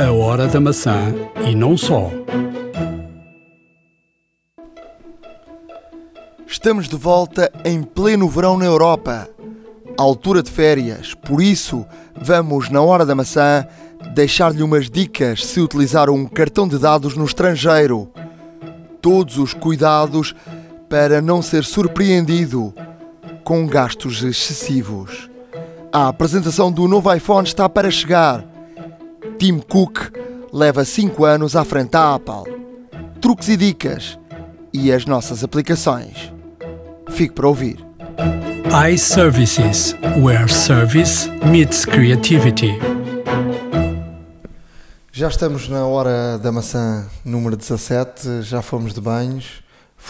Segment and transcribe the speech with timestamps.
[0.00, 1.12] A Hora da Maçã
[1.44, 2.08] e não só.
[6.46, 9.28] Estamos de volta em pleno verão na Europa,
[9.96, 11.84] altura de férias, por isso
[12.14, 13.66] vamos, na Hora da Maçã,
[14.14, 18.08] deixar-lhe umas dicas se utilizar um cartão de dados no estrangeiro.
[19.02, 20.32] Todos os cuidados
[20.88, 22.72] para não ser surpreendido
[23.42, 25.28] com gastos excessivos.
[25.92, 28.57] A apresentação do novo iPhone está para chegar.
[29.38, 30.10] Tim Cook
[30.52, 32.52] leva 5 anos à frente da Apple.
[33.20, 34.18] Truques e dicas
[34.72, 36.32] e as nossas aplicações.
[37.10, 37.78] Fique para ouvir.
[38.92, 42.76] iServices, where service meets creativity.
[45.12, 49.62] Já estamos na hora da maçã número 17, já fomos de banhos.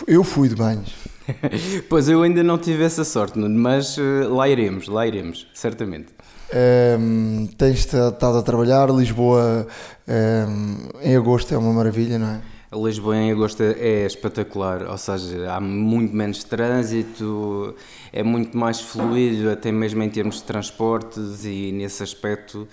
[0.06, 0.94] Eu fui de banhos.
[1.90, 6.08] pois eu ainda não tive essa sorte, mas uh, lá iremos, lá iremos, certamente.
[6.50, 9.66] Um, tens estado a trabalhar, Lisboa
[10.08, 12.40] um, em agosto é uma maravilha, não é?
[12.72, 17.74] Lisboa em agosto é espetacular, ou seja, há muito menos trânsito,
[18.12, 22.68] é muito mais fluido, até mesmo em termos de transportes, e nesse aspecto,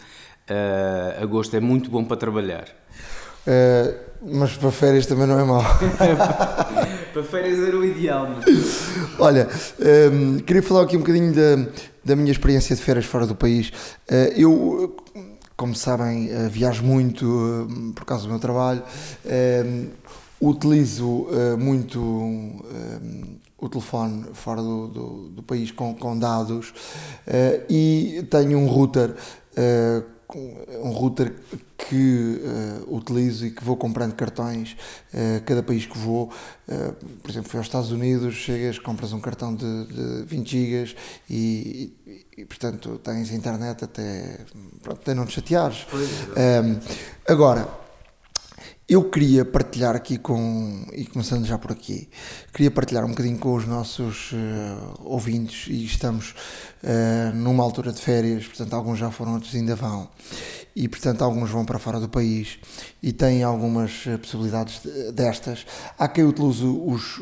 [0.50, 2.66] uh, agosto é muito bom para trabalhar.
[3.48, 5.62] Uh, mas para férias também não é mau.
[7.14, 8.28] para férias era o ideal.
[8.30, 9.20] Mas...
[9.20, 9.48] Olha,
[10.12, 11.70] um, queria falar aqui um bocadinho da,
[12.04, 13.70] da minha experiência de férias fora do país.
[14.10, 14.96] Uh, eu,
[15.56, 18.82] como sabem, uh, viajo muito uh, por causa do meu trabalho.
[20.42, 22.02] utilizo muito
[23.58, 26.74] o telefone fora do, do, do país com, com dados
[27.70, 29.16] e tenho um router
[30.36, 31.34] um router
[31.78, 32.42] que
[32.86, 34.76] uh, utilizo e que vou comprando cartões
[35.14, 36.32] uh, cada país que vou.
[36.68, 40.96] Uh, por exemplo, fui aos Estados Unidos, chegas, compras um cartão de, de 20 GB
[41.30, 44.40] e, e, e, portanto, tens internet até,
[44.82, 45.86] pronto, até não te chateares.
[45.94, 46.80] Um,
[47.32, 47.85] agora,
[48.88, 52.08] eu queria partilhar aqui com, e começando já por aqui,
[52.54, 56.36] queria partilhar um bocadinho com os nossos uh, ouvintes e estamos
[56.84, 60.08] uh, numa altura de férias, portanto alguns já foram, outros ainda vão
[60.76, 62.60] e portanto alguns vão para fora do país
[63.02, 64.82] e têm algumas eh, possibilidades
[65.14, 65.66] destas.
[65.98, 67.22] Há quem utilize os,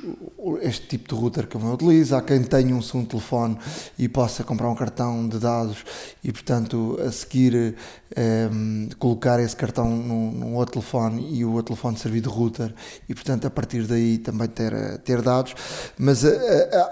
[0.62, 3.58] este tipo de router que eu utilizo, há quem tenha um segundo telefone
[4.00, 5.86] e possa comprar um cartão de dados
[6.24, 7.74] e portanto a seguir um,
[8.16, 12.74] ehm, colocar esse cartão num, num, outro telefone e o outro telefone servir de router
[13.08, 15.54] e portanto a partir daí também ter, eh, ter dados,
[15.98, 16.30] mas uh,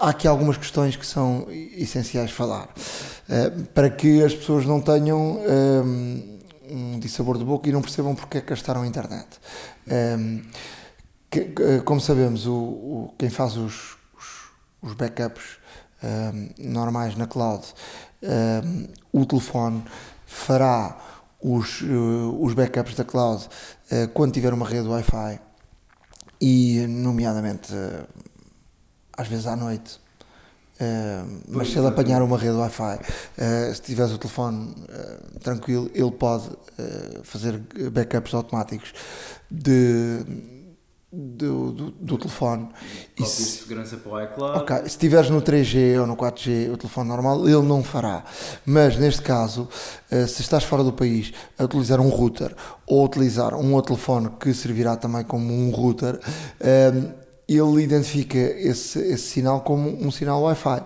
[0.00, 5.40] há aqui algumas questões que são essenciais falar uh, para que as pessoas não tenham
[5.46, 6.31] ehm,
[6.72, 9.28] um dissabor de boca e não percebam porque é que gastaram a internet.
[9.86, 10.42] Um,
[11.30, 14.50] que, como sabemos, o, o quem faz os, os,
[14.82, 15.58] os backups
[16.02, 17.64] um, normais na cloud,
[18.22, 19.84] um, o telefone
[20.26, 20.96] fará
[21.40, 25.40] os, uh, os backups da cloud uh, quando tiver uma rede Wi-Fi
[26.40, 27.72] e, nomeadamente,
[29.16, 30.01] às vezes à noite.
[30.82, 35.88] Uh, mas se ele apanhar uma rede Wi-Fi, uh, se tiveres o telefone uh, tranquilo,
[35.94, 36.50] ele pode
[37.22, 37.62] fazer
[37.92, 38.92] backups automáticos
[39.48, 40.24] de,
[41.12, 42.68] do, do, do telefone.
[43.16, 44.58] E se, de segurança para o iCloud.
[44.58, 48.24] Ok, se estiveres no 3G ou no 4G, o telefone normal, ele não fará.
[48.66, 49.68] Mas neste caso,
[50.10, 52.56] se estás fora do país a utilizar um router
[52.86, 56.18] ou utilizar um outro telefone que servirá também como um router
[57.48, 60.82] ele identifica esse, esse sinal como um sinal Wi-Fi.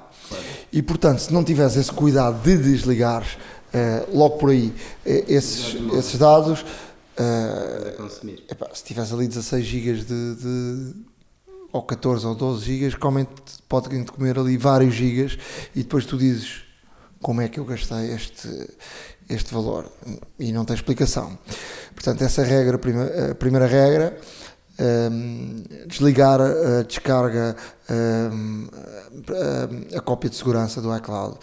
[0.73, 4.75] E portanto, se não tiveres esse cuidado de desligar uh, logo por aí uh,
[5.05, 8.07] esses, esses dados, uh,
[8.51, 10.95] epá, se tiveres ali 16 GB de, de,
[11.73, 12.97] ou 14 ou 12 GB,
[13.69, 15.39] podem comer ali vários gigas
[15.75, 16.63] e depois tu dizes
[17.23, 18.49] como é que eu gastei este,
[19.29, 19.91] este valor
[20.39, 21.39] e não tem explicação.
[21.95, 22.77] Portanto, essa regra,
[23.31, 24.19] a primeira regra
[24.79, 27.57] um, desligar a descarga,
[27.91, 28.69] um,
[29.95, 31.39] a, a, cópia de segurança do iCloud.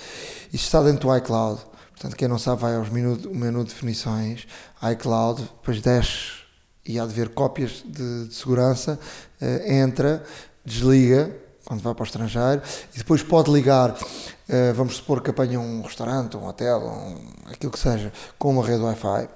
[0.51, 1.61] Isto está dentro do iCloud.
[1.91, 4.45] Portanto, quem não sabe, vai aos menu, de definições,
[4.91, 6.43] iCloud, depois desce
[6.85, 8.99] e há de ver cópias de, de segurança,
[9.41, 10.23] uh, entra,
[10.65, 12.61] desliga quando vai para o estrangeiro
[12.93, 13.91] e depois pode ligar.
[13.91, 18.65] Uh, vamos supor que apanha um restaurante, um hotel, um, aquilo que seja, com uma
[18.65, 19.29] rede Wi-Fi.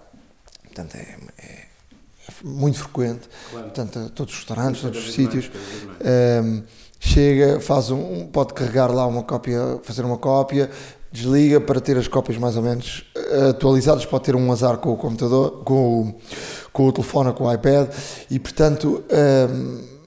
[0.65, 1.66] Portanto, é, é
[2.43, 3.65] muito frequente, claro.
[3.65, 5.51] portanto, todos os restaurantes, todos os sítios.
[6.43, 6.63] Um,
[6.99, 10.69] chega, faz um, pode carregar lá uma cópia, fazer uma cópia,
[11.11, 13.05] desliga para ter as cópias mais ou menos
[13.49, 16.15] atualizadas, pode ter um azar com o computador, com o,
[16.73, 17.89] com o telefone, com o iPad
[18.29, 19.97] e portanto um,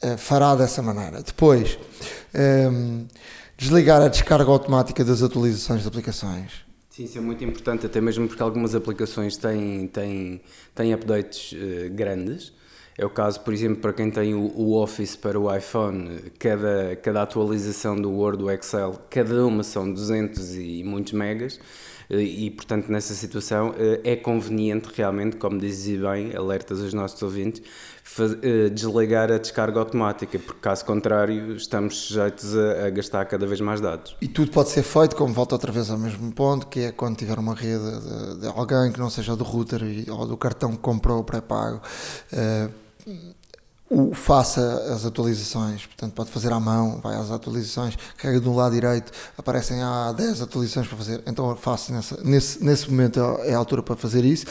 [0.00, 1.22] eh, fará dessa maneira.
[1.22, 1.78] Depois,
[2.72, 3.06] um,
[3.56, 6.67] desligar a descarga automática das atualizações de aplicações
[6.98, 10.40] Sim, isso é muito importante, até mesmo porque algumas aplicações têm, têm,
[10.74, 12.52] têm updates uh, grandes.
[12.96, 16.96] É o caso, por exemplo, para quem tem o, o, Office para o iPhone, cada,
[16.96, 21.60] cada atualização do Word, do Excel, cada uma são 200 e muitos megas.
[22.10, 27.62] E, portanto, nessa situação eh, é conveniente realmente, como dizia bem, alertas aos nossos ouvintes,
[28.42, 33.60] eh, desligar a descarga automática, porque caso contrário estamos sujeitos a, a, gastar cada vez
[33.60, 34.16] mais dados.
[34.22, 37.16] E tudo pode ser feito, como volta outra vez ao mesmo ponto, que é quando
[37.16, 40.78] tiver uma rede de, de alguém que não seja do router ou do cartão que
[40.78, 41.82] comprou pré-pago.
[42.32, 42.88] Uh,
[43.90, 44.60] o, faça
[44.92, 49.82] as atualizações, portanto pode fazer à mão, vai às atualizações, carrega do lado direito, aparecem
[49.82, 53.96] há 10 atualizações para fazer, então faço nessa, nesse, nesse momento é a altura para
[53.96, 54.46] fazer isso.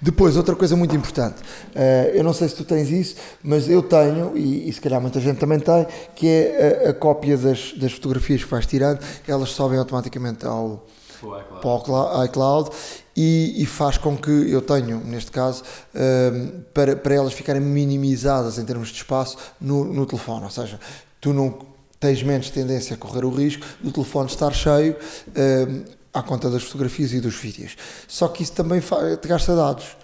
[0.00, 1.42] Depois, outra coisa muito importante,
[1.74, 5.00] uh, eu não sei se tu tens isso, mas eu tenho, e, e se calhar
[5.00, 9.00] muita gente também tem, que é a, a cópia das, das fotografias que vais tirando,
[9.26, 10.86] elas sobem automaticamente ao,
[11.18, 12.70] para o iCloud
[13.16, 18.58] e, e, faz com que eu tenho, neste caso, um, para, para elas ficarem minimizadas
[18.58, 20.44] em termos de espaço no, no telefone.
[20.44, 20.78] Ou seja,
[21.20, 21.66] tu não
[21.98, 24.96] tens menos tendência a correr o risco do telefone estar cheio
[25.36, 25.84] um,
[26.14, 27.76] à conta das fotografias e dos vídeos.
[28.06, 29.96] Só que isso também te gasta dados.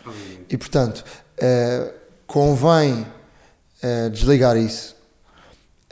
[0.50, 1.04] E, portanto,
[1.38, 1.94] uh,
[2.26, 4.96] convém uh, desligar isso.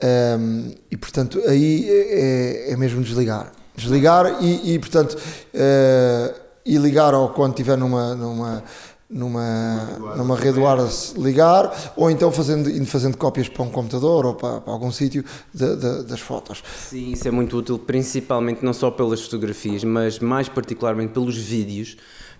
[0.02, 7.14] Um, e, portanto, aí é, é mesmo desligar desligar e, e portanto, uh, e ligar
[7.14, 8.64] ou quando estiver numa, numa,
[9.08, 9.84] numa,
[10.16, 14.60] numa rede wireless ligar, ou então fazendo, indo fazendo cópias para um computador ou para,
[14.60, 16.62] para algum sítio das fotos.
[16.88, 21.96] Sim, isso é muito útil, principalmente não só pelas fotografias, mas mais particularmente pelos vídeos,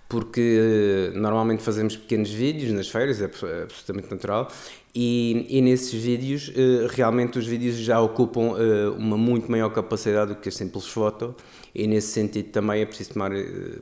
[0.09, 4.47] porque uh, normalmente fazemos pequenos vídeos nas feiras, é, é absolutamente natural,
[4.95, 10.33] e, e, nesses vídeos, uh, realmente os vídeos já ocupam uh, uma muito maior capacidade
[10.33, 11.33] do que as simples fotos,
[11.73, 13.31] e nesse sentido também é preciso tomar,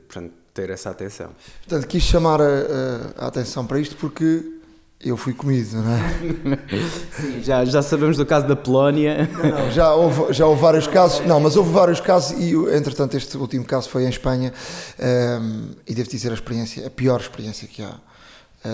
[0.08, 1.30] portanto, ter essa atenção.
[1.66, 4.42] Portanto, quis chamar a, a, atenção para isto porque
[5.00, 6.58] eu fui comido, não é?
[7.20, 9.28] Sim, já, já sabemos do caso da Polónia.
[9.32, 13.16] Não, não, já, houve, já houve vários casos, não, mas houve vários casos e, entretanto,
[13.16, 14.52] este último caso foi em Espanha
[14.98, 17.98] um, ehm, e devo dizer a experiência, a pior experiência que há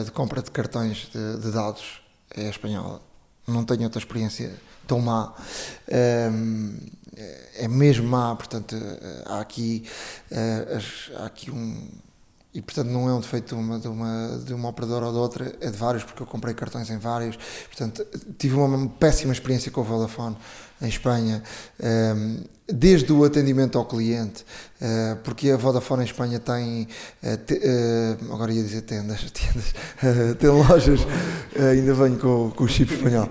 [0.04, 2.02] de compra de cartões de, de, dados
[2.36, 3.00] é a espanhola.
[3.46, 4.52] Não tenho outra experiência
[4.86, 5.34] tão má.
[6.32, 6.76] Um,
[7.56, 9.84] é mesmo má, portanto, eh, há aqui,
[10.30, 11.88] uh, há aqui um
[12.54, 15.18] e portanto não é um defeito de uma, de uma, de uma operadora ou de
[15.18, 17.36] outra, é de vários, porque eu comprei cartões em vários.
[17.66, 18.06] Portanto,
[18.38, 20.36] tive uma péssima experiência com o Vodafone
[20.80, 21.42] em Espanha,
[21.78, 24.44] ehm, desde o atendimento ao cliente,
[24.80, 26.86] eh, porque a Vodafone em Espanha tem,
[27.20, 29.74] eh, eh, agora ia dizer tendas, tendas
[30.36, 31.00] tem lojas,
[31.56, 33.28] ainda venho com, com o chip espanhol,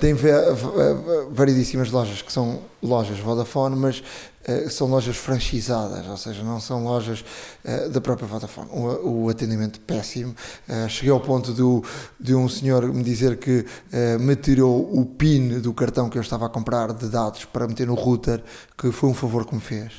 [0.00, 0.14] tem
[1.30, 4.02] variedíssimas lojas que são lojas Vodafone, mas
[4.70, 7.22] são lojas franchisadas, ou seja, não são lojas
[7.90, 8.68] da própria Vodafone.
[9.02, 10.34] O, atendimento péssimo.
[10.88, 11.84] Cheguei ao ponto do,
[12.18, 13.66] de um senhor me dizer que
[14.18, 17.86] me tirou o PIN do cartão que eu estava a comprar de dados para meter
[17.86, 18.42] no router,
[18.76, 19.92] que foi um favor que me fez.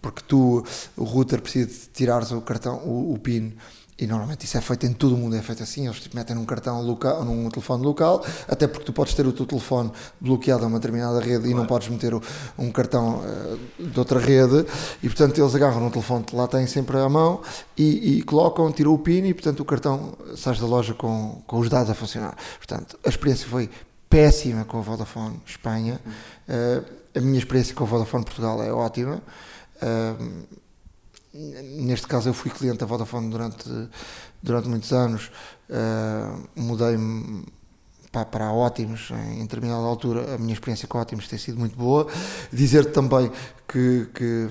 [0.00, 0.64] Porque tu,
[0.96, 3.54] o router precisa de tirares o cartão, o, o PIN
[3.98, 6.36] e normalmente isso é feito em todo o mundo, é feito assim, eles te metem
[6.36, 9.90] num cartão local, num telefone local, até porque tu podes ter o teu telefone
[10.20, 11.50] bloqueado a uma determinada rede claro.
[11.50, 12.12] e não podes meter
[12.56, 14.64] um cartão uh, de outra rede,
[15.02, 17.42] e portanto eles agarram no telefone que lá têm sempre à mão
[17.76, 21.58] e, e colocam, tiram o PIN e portanto o cartão sai da loja com, com
[21.58, 22.36] os dados a funcionar.
[22.56, 23.68] Portanto, a experiência foi
[24.08, 26.00] péssima com a Vodafone Espanha,
[26.48, 29.20] uh, a minha experiência com a Vodafone Portugal é ótima.
[29.82, 30.46] Uh,
[31.34, 33.64] neste caso eu fui cliente da Vodafone durante,
[34.42, 35.30] durante muitos anos,
[35.68, 37.44] uh, mudei-me
[38.10, 42.06] para, para ótimos em determinada altura, a minha experiência com ótimos tem sido muito boa.
[42.52, 43.30] Dizer também
[43.66, 44.48] que, que,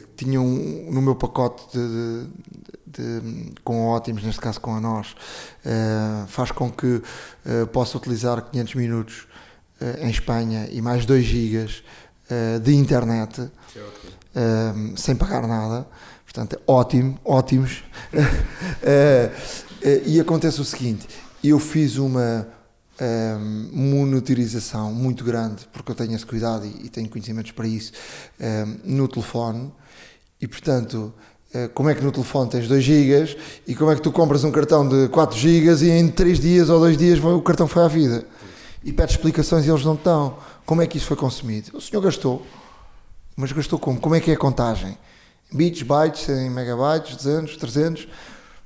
[0.00, 2.26] que tinha um, no meu pacote de,
[2.86, 5.16] de, de, com ótimos, neste caso com a nós,
[5.64, 9.26] uh, faz com que uh, possa utilizar 500 minutos
[10.00, 11.82] em Espanha e mais 2 gigas
[12.62, 13.50] de internet
[14.96, 15.86] sem pagar nada.
[16.32, 17.84] Portanto, ótimo, ótimos.
[18.14, 19.30] uh,
[20.06, 21.06] e acontece o seguinte:
[21.44, 22.48] eu fiz uma
[22.98, 27.92] um, monitorização muito grande, porque eu tenho esse cuidado e, e tenho conhecimentos para isso,
[28.40, 29.70] um, no telefone,
[30.40, 31.12] e portanto.
[31.74, 33.36] Como é que no telefone tens 2 GB
[33.66, 36.70] e como é que tu compras um cartão de 4 GB e em 3 dias
[36.70, 38.24] ou 2 dias o cartão foi à vida?
[38.84, 40.38] E pedes explicações e eles não estão.
[40.66, 41.76] Como é que isso foi consumido?
[41.76, 42.44] O senhor gastou,
[43.36, 44.00] mas gastou como?
[44.00, 44.96] Como é que é a contagem?
[45.52, 48.08] bits, bytes, em megabytes, 200, 300,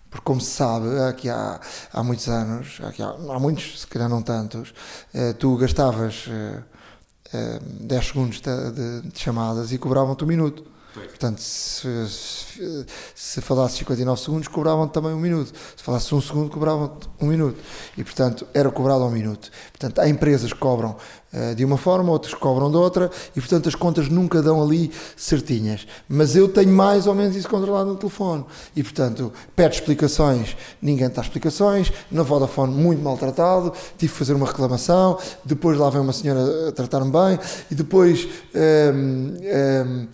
[0.08, 1.60] porque como se sabe, aqui há,
[1.92, 4.72] há muitos anos, aqui há, há muitos, se calhar não tantos,
[5.12, 10.64] eh, tu gastavas eh, 10 eh, segundos de, de, de chamadas e cobravam-te um minuto.
[11.04, 15.52] Portanto, se, se, se falasse 59 segundos, cobravam também um minuto.
[15.76, 17.58] Se falasse um segundo, cobravam um minuto.
[17.96, 19.50] E, portanto, era cobrado um minuto.
[19.72, 20.96] Portanto, há empresas que cobram
[21.32, 24.62] uh, de uma forma, outras que cobram de outra, e, portanto, as contas nunca dão
[24.62, 25.86] ali certinhas.
[26.08, 28.44] Mas eu tenho mais ou menos isso controlado no telefone.
[28.74, 31.92] E, portanto, pede explicações, ninguém dá explicações.
[32.10, 35.18] Na Vodafone, muito maltratado, tive que fazer uma reclamação.
[35.44, 37.38] Depois lá vem uma senhora a tratar-me bem,
[37.70, 38.26] e depois.
[38.54, 40.08] Um, ehm, um,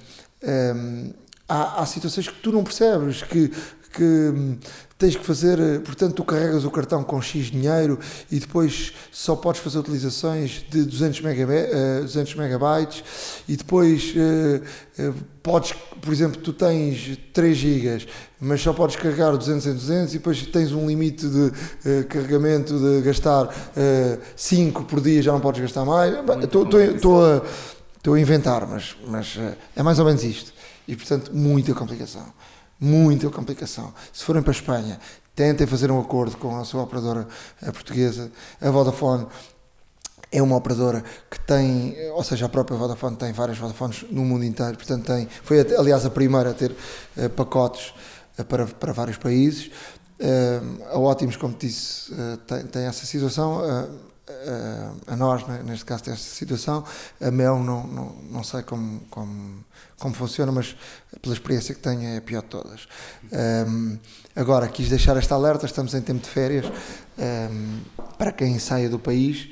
[1.49, 3.53] há, há, situações que tu não percebes, que,
[3.93, 4.59] que hum,
[5.03, 7.99] tens que fazer, eh, portanto, tu carregas o cartão com X dinheiro
[8.31, 11.53] e depois só podes fazer utilizações de 200, megab
[12.03, 13.03] 200 megabytes
[13.49, 18.07] e depois uh, uh, podes, por exemplo, tu tens 3 gigas,
[18.41, 23.03] mas só podes carregar 200 em 200 e depois tens um limite de carregamento de
[23.03, 23.49] gastar
[24.37, 26.15] 5 por dia, já não podes gastar mais.
[26.95, 27.43] Estou a
[28.03, 30.53] Estou a inventar, mas, mas eh, é mais ou menos isto.
[30.89, 32.27] E, portanto, muita complicação.
[32.81, 33.95] Muita complicação.
[34.13, 34.99] Se forem para a Espanha,
[35.37, 37.29] tentem fazer um acordo com a sua operadora
[37.65, 38.33] a portuguesa.
[38.61, 39.29] A Vodafone
[40.33, 44.45] é uma operadora que tem, ou seja, a própria Vodafone tem várias Vodafones no mundo
[44.45, 47.95] inteiro, portanto tem, foi aliás a primeira a ter uh, pacotes
[48.37, 49.71] uh, para, para vários países.
[50.19, 52.13] Uh, a Ótimos, como disse,
[52.49, 53.63] tem, tem essa situação
[54.29, 56.85] a, a nós, né, neste caso, desta situação.
[57.21, 59.65] A Mel, não, não, não sei como, como,
[59.99, 60.77] como funciona, mas
[61.21, 62.89] pela experiência que tenho, é a pior de todas.
[63.69, 63.99] Um,
[64.35, 66.67] agora, quis deixar esta alerta: estamos em tempo de férias.
[67.19, 67.81] Um,
[68.17, 69.51] para quem saia do país,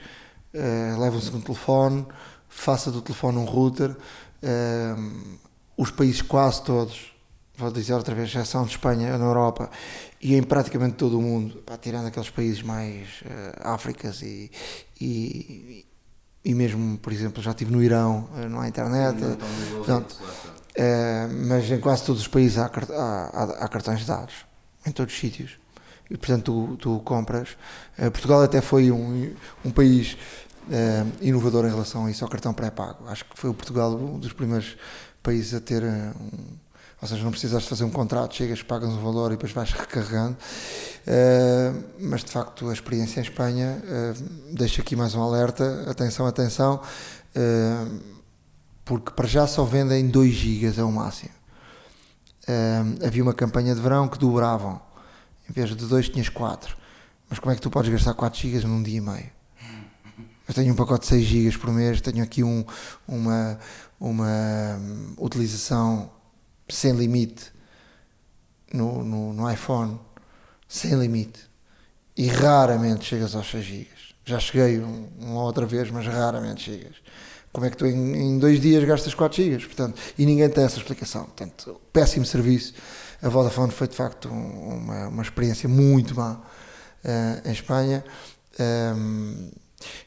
[0.54, 2.06] uh, um segundo telefone,
[2.48, 3.96] faça do telefone um router.
[4.42, 5.38] Um,
[5.76, 7.10] os países quase todos
[7.60, 9.70] vou dizer outra vez, exceção de Espanha na Europa
[10.20, 14.50] e em praticamente todo o mundo, pá, tirando aqueles países mais uh, Áfricas e,
[15.00, 15.86] e,
[16.44, 19.18] e, mesmo, por exemplo, já estive no Irão, uh, não há internet,
[19.76, 24.34] portanto, uh, mas em quase todos os países há, há, há, cartões de dados,
[24.86, 25.58] em todos os sítios.
[26.10, 27.56] E portanto tu, tu compras.
[27.96, 29.32] Portugal até foi um,
[29.64, 30.16] um país
[31.20, 33.06] inovador em relação a isso, ao cartão pré-pago.
[33.06, 34.76] Acho que foi o Portugal um dos primeiros
[35.22, 36.56] países a ter um
[37.00, 40.37] ou seja, não precisas fazer um contrato, chegas, pagas um valor e depois vais recarregando.
[41.07, 46.26] Uh, mas de facto a experiência em Espanha uh, deixa aqui mais um alerta, atenção,
[46.26, 46.83] atenção,
[47.35, 48.00] uh,
[48.85, 51.30] porque para já só vendem 2 GB é o máximo.
[53.07, 54.80] havia uma campanha de verão que dobravam,
[55.49, 56.76] em vez de 2 tinhas 4.
[57.30, 59.30] Mas como é que tu podes gastar 4 GB num dia e meio?
[60.47, 62.64] Eu tenho um pacote de 6 GB por mês, tenho aqui um,
[63.07, 63.59] uma,
[64.00, 64.80] uma
[65.16, 66.11] utilização
[66.70, 67.52] sem limite
[68.72, 69.98] no, no, no, iPhone,
[70.68, 71.48] sem limite.
[72.16, 73.88] E raramente chegas aos 6 GB.
[74.24, 74.78] Já cheguei
[75.18, 76.96] uma outra vez, mas raramente chegas.
[77.52, 79.66] Como é que tu em, em dois dias gastas 4 GB?
[79.66, 81.24] Portanto, e ninguém tem essa explicação.
[81.24, 82.74] Portanto, péssimo serviço.
[83.22, 86.40] A Vodafone foi de facto uma, uma experiência muito má
[87.04, 88.04] uh, em Espanha.
[88.58, 89.50] Um, ehm,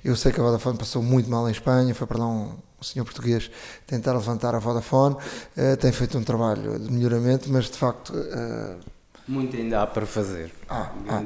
[0.03, 2.85] eu sei que a Vodafone passou muito mal em Espanha, foi para lá um, o
[2.85, 3.49] senhor português
[3.87, 8.13] tentar levantar a Vodafone, uh, tem feito um trabalho de melhoramento, mas de facto.
[8.13, 8.79] Uh,
[9.27, 10.51] Muito ainda há para fazer.
[10.69, 11.23] Ah, ah.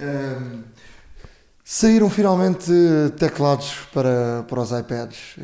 [0.00, 0.62] Uh,
[1.64, 2.70] saíram finalmente
[3.18, 5.36] teclados para, para os iPads.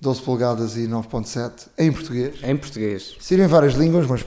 [0.00, 2.42] 12 polegadas e 9.7 em português.
[2.42, 3.16] Em português.
[3.20, 4.24] Saíram em várias línguas, mas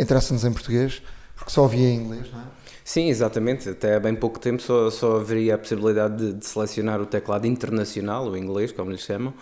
[0.00, 1.02] interessa-nos em português,
[1.36, 2.59] porque só havia em inglês, não é?
[2.90, 3.68] Sim, exatamente.
[3.68, 7.46] Até há bem pouco tempo só, só haveria a possibilidade de, de, selecionar o teclado
[7.46, 9.32] internacional, o inglês, como lhe chamam,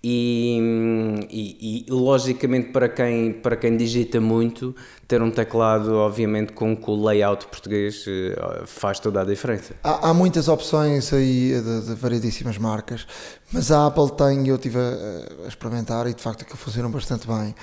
[0.00, 4.76] e, e, e, logicamente para quem, para quem digita muito,
[5.08, 9.74] ter um teclado, obviamente, com, o layout português eh, faz toda a diferença.
[9.82, 13.08] Há, há muitas opções aí de, de, variedíssimas marcas,
[13.50, 17.26] mas a Apple tem, eu estive a, a experimentar e de facto que funcionam bastante
[17.26, 17.56] bem,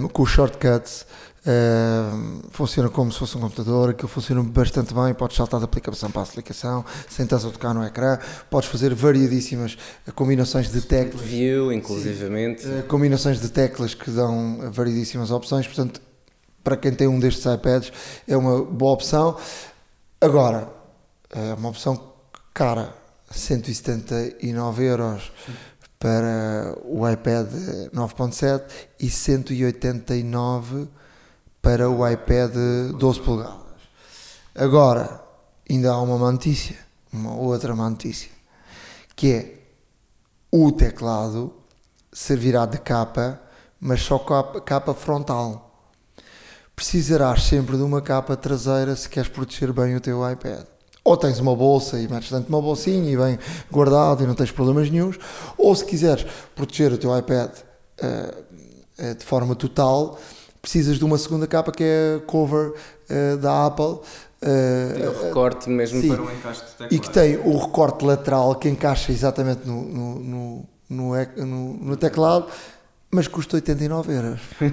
[0.00, 1.04] um, eh, com os shortcuts.
[1.48, 6.10] Uh, funciona como se fosse um computador, aquilo funciona bastante bem, podes saltar de aplicação
[6.10, 8.18] para aplicação, sem estás a tocar no ecrã,
[8.50, 9.78] podes fazer variadíssimas
[10.14, 11.24] combinações de teclas.
[11.24, 12.66] View, inclusivamente.
[12.66, 16.02] Uh, combinações de teclas que dão variedíssimas opções, portanto,
[16.62, 17.92] para quem tem um destes iPads
[18.26, 19.34] é uma boa opção.
[20.20, 20.68] Agora,
[21.30, 22.12] é uma opção
[22.52, 22.92] cara,
[23.30, 25.32] 179 euros
[25.98, 27.48] para o iPad
[27.94, 28.62] 9.7
[29.00, 30.88] e 189
[31.60, 32.52] para o iPad
[32.98, 33.58] 12 polegadas.
[34.54, 35.22] Agora,
[35.68, 36.76] ainda há uma mantícia,
[37.12, 38.30] uma outra mantícia,
[39.14, 39.58] que é
[40.50, 41.52] o teclado
[42.12, 43.40] servirá de capa,
[43.80, 45.84] mas só capa, capa frontal.
[46.74, 50.64] Precisarás sempre de uma capa traseira se queres proteger bem o teu iPad.
[51.04, 53.38] Ou tens uma bolsa e metes dentro de uma bolsinha e bem
[53.70, 55.18] guardado e não tens problemas nenhums,
[55.56, 58.44] ou se quiseres proteger o teu iPad uh,
[59.02, 60.18] uh, de forma total,
[60.60, 64.00] precisas de uma segunda capa que é a cover uh, da Apple.
[64.40, 66.94] tem o recorte mesmo sim, para o encaixe do teclado.
[66.94, 72.46] E que tem o recorte lateral que encaixa exatamente no, no, no, no, no, teclado
[73.10, 74.40] mas custa 89 euros.
[74.60, 74.66] uh,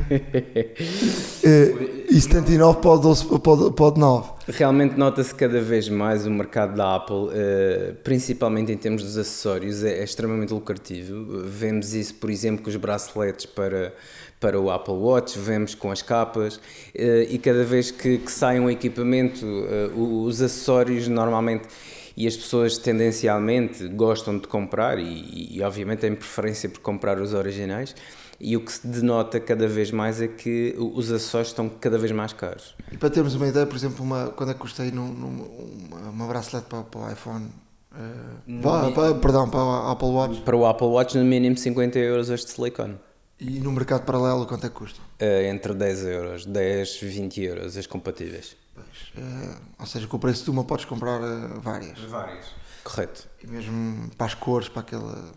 [2.12, 4.30] e 79 para o, 12, para, para o 9.
[4.48, 9.84] Realmente nota-se cada vez mais o mercado da Apple, uh, principalmente em termos dos acessórios,
[9.84, 11.44] é, é, extremamente lucrativo.
[11.46, 13.94] Vemos isso, por exemplo, com os braceletes para,
[14.39, 16.62] para o Apple Watch, vemos com as capas, uh,
[17.30, 19.46] e cada vez que, que sai um equipamento,
[19.96, 21.68] os acessórios normalmente
[22.18, 27.34] e as pessoas tendencialmente gostam de comprar e, e, obviamente têm preferência por comprar os
[27.34, 27.94] originais
[28.39, 32.12] e o que se denota cada vez mais é que os acessórios estão cada vez
[32.12, 32.75] mais caros.
[32.92, 36.68] E para termos uma ideia, por exemplo, uma, quando que custei num, num, uma bracelete
[36.68, 37.48] para, para o iPhone?
[37.94, 40.42] Uh, para, para, perdão, para o Apple Watch?
[40.42, 42.96] Para o Apple Watch, no mínimo 50 euros este silicone.
[43.39, 45.00] E no mercado paralelo, quanto é que custa?
[45.22, 48.56] Uh, entre 10 euros, 10, 20 euros, as compatíveis.
[48.74, 51.20] Pois, uh, ou seja, com o preço de uma podes comprar
[51.60, 52.00] várias.
[52.00, 52.46] Várias.
[52.84, 53.27] Correto.
[53.44, 55.34] E mesmo para as cores, para aquela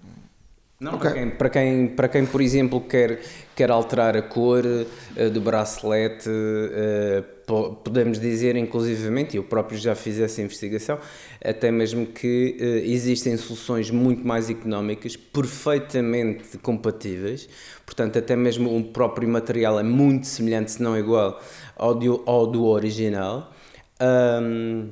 [0.80, 1.10] não, okay.
[1.10, 3.20] para, quem, para, quem, para quem, por exemplo, quer,
[3.56, 10.20] quer alterar a cor uh, do bracelete, uh, podemos dizer, inclusivamente, eu próprio já fiz
[10.20, 10.98] essa investigação,
[11.42, 17.48] até mesmo que uh, existem soluções muito mais económicas, perfeitamente compatíveis,
[17.86, 21.40] portanto, até mesmo o próprio material é muito semelhante, se não igual,
[21.76, 23.52] ao do, ao do original.
[24.00, 24.90] Um,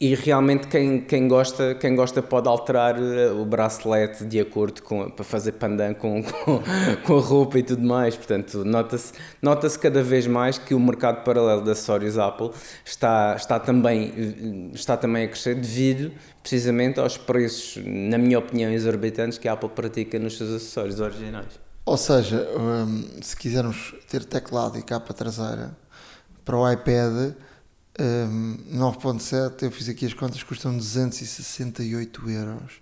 [0.00, 5.10] e realmente quem, quem, gosta, quem gosta pode alterar eh, o bracelete de acordo com
[5.10, 6.62] para fazer pandan com, com,
[7.04, 8.16] com a roupa e tudo mais.
[8.16, 12.50] Portanto, nota-se nota cada vez mais que o mercado paralelo de acessórios Apple
[12.82, 19.36] está, está, também, está também a crescer devido precisamente aos preços, na minha opinião, exorbitantes
[19.36, 21.60] que a Apple pratica nos seus acessórios originais.
[21.84, 25.76] Ou seja, um, se quisermos ter teclado e capa traseira
[26.42, 27.34] para o iPad
[27.98, 32.80] um, 9.7, eu fiz aqui as contas, custam 268 euros.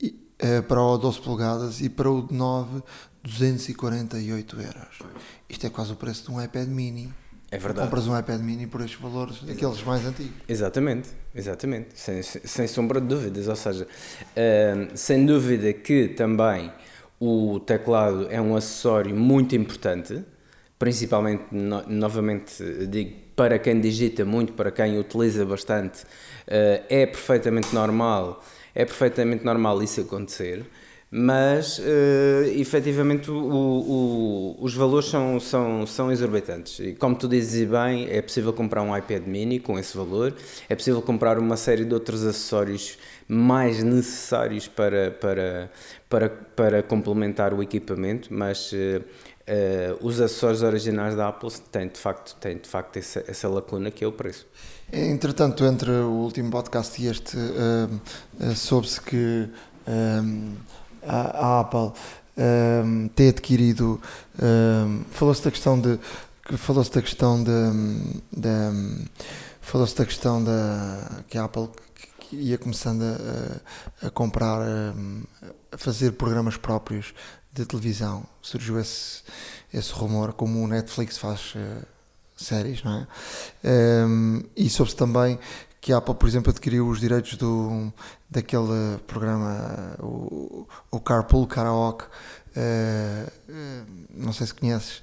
[0.00, 0.08] E,
[0.42, 2.82] uh, para o 12 polegadas e para o de 9,
[3.22, 4.98] 248 euros.
[4.98, 5.12] Pois.
[5.48, 7.12] Isto é quase o preço de um iPad mini.
[7.50, 7.86] É verdade.
[7.86, 10.32] Compras um iPad mini por estes valores, aqueles mais antigos.
[10.48, 13.46] Exatamente, exatamente, sem, sem sombra de dúvidas.
[13.46, 16.72] Ou seja, uh, sem dúvida que também
[17.20, 20.24] o teclado é um acessório muito importante,
[20.78, 27.74] principalmente, no, novamente digo, para quem digita muito, para quem utiliza bastante, uh, é perfeitamente
[27.74, 28.42] normal,
[28.74, 30.64] é perfeitamente normal isso acontecer,
[31.14, 31.82] mas uh,
[32.56, 36.78] efetivamente o, o, os valores são, são, são exorbitantes.
[36.80, 40.34] E como tu dizes bem, é possível comprar um iPad mini com esse valor,
[40.70, 42.96] é possível comprar uma série de outros acessórios
[43.28, 45.70] mais necessários para, para,
[46.08, 49.04] para, para complementar o equipamento, mas uh,
[49.42, 53.90] Uh, os acessórios originais da Apple têm de facto, têm de facto essa, essa lacuna
[53.90, 54.46] que é o preço.
[54.92, 59.48] Entretanto, entre o último podcast e este, uh, soube-se que
[61.04, 61.92] a, a, Apple
[63.16, 64.00] tem adquirido.
[65.10, 65.98] falou-se da questão de.
[66.56, 67.50] Falou-se da questão de.
[68.32, 69.08] de
[69.60, 71.22] falou-se da questão da.
[71.26, 71.68] que a Apple
[72.32, 74.60] ia começando a, a comprar.
[75.72, 77.12] a fazer programas próprios
[77.52, 78.24] de televisão.
[78.40, 79.22] Surgiu esse,
[79.72, 81.86] esse rumor, como o Netflix faz uh,
[82.36, 83.06] séries, não é?
[83.68, 85.38] Um, ehm, e soube-se também
[85.80, 87.92] que a Apple, por exemplo, adquiriu os direitos do,
[88.30, 93.32] daquele programa, o, o Carpool Karaoke, uh,
[94.10, 95.02] não sei se conheces,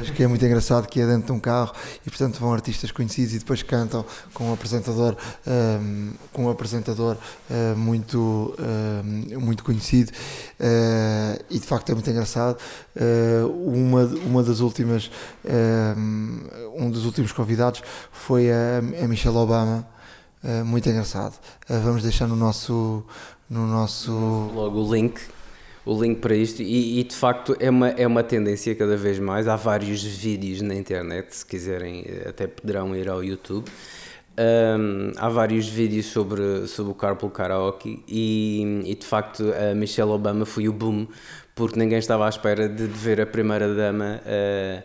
[0.00, 1.72] acho que é muito engraçado que é dentro de um carro
[2.06, 7.16] e portanto vão artistas conhecidos e depois cantam com um apresentador um, com um apresentador
[7.50, 10.12] uh, muito um, muito conhecido.
[10.60, 12.58] Uh, e de facto é muito engraçado.
[12.94, 15.10] Uh, uma uma das últimas
[16.76, 19.86] um dos últimos convidados foi a, a Michelle Obama.
[20.64, 21.34] Muito engraçado.
[21.68, 23.04] Vamos deixar no nosso
[23.50, 25.20] no nosso logo o link
[25.86, 29.20] o link para isto e, e, de facto é uma, é uma tendência cada vez
[29.20, 29.46] mais.
[29.46, 33.64] Há vários vídeos na internet, se quiserem até poderão ir ao YouTube.
[34.38, 40.10] Um, há vários vídeos sobre, sobre o Carpool Karaoke e, e, de facto a Michelle
[40.10, 41.06] Obama foi o boom
[41.54, 44.82] porque ninguém estava à espera de, de ver a primeira dama uh,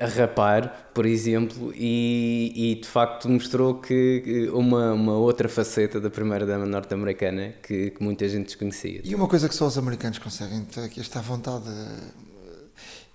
[0.00, 6.10] a rapar, por exemplo, e, e, de facto mostrou que uma, uma outra faceta da
[6.10, 9.00] primeira-dama norte-americana que, que, muita gente desconhecia.
[9.02, 11.70] E uma coisa que só os americanos conseguem aqui, esta vontade,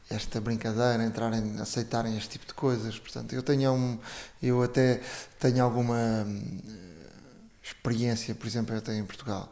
[0.09, 2.97] esta brincadeira, entrarem, aceitarem este tipo de coisas.
[2.97, 3.99] Portanto, eu tenho um,
[4.41, 4.99] eu até
[5.39, 6.59] tenho alguma hum,
[7.61, 9.51] experiência, por exemplo, eu tenho em Portugal.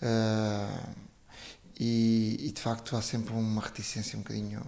[0.00, 1.06] Uh,
[1.78, 4.62] e, e, de facto há sempre uma reticência um bocadinho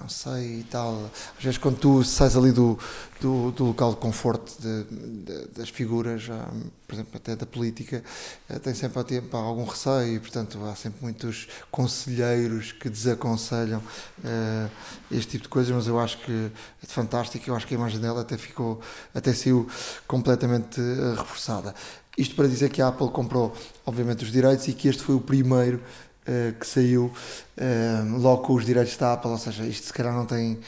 [0.00, 1.10] não sei e tal.
[1.38, 2.78] Às vezes, quando tu sais ali do,
[3.20, 6.48] do, do local de conforto de, de, das figuras, já,
[6.86, 8.04] por exemplo, até da política,
[8.48, 14.70] eh, tem sempre tempo, algum receio e, portanto, há sempre muitos conselheiros que desaconselham uh,
[15.10, 15.74] este tipo de coisas.
[15.74, 16.50] Mas eu acho que
[16.82, 17.48] é fantástico.
[17.48, 18.80] Eu acho que a imagem dela até ficou,
[19.14, 19.66] até saiu
[20.06, 21.74] completamente uh, reforçada.
[22.16, 23.54] Isto para dizer que a Apple comprou,
[23.84, 25.82] obviamente, os direitos e que este foi o primeiro
[26.28, 30.14] uh, que saiu uh, logo com os direitos da Apple, ou seja, isto se calhar
[30.14, 30.58] não tem.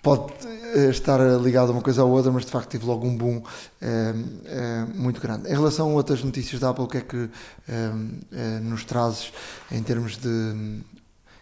[0.00, 0.32] Pode
[0.74, 3.42] eh, estar ligado a uma coisa ou outra, mas de facto teve logo um boom
[4.94, 5.48] muito grande.
[5.48, 7.28] Em relação a outras notícias da Apple, o que é que
[8.62, 9.32] nos trazes
[9.72, 10.82] em termos de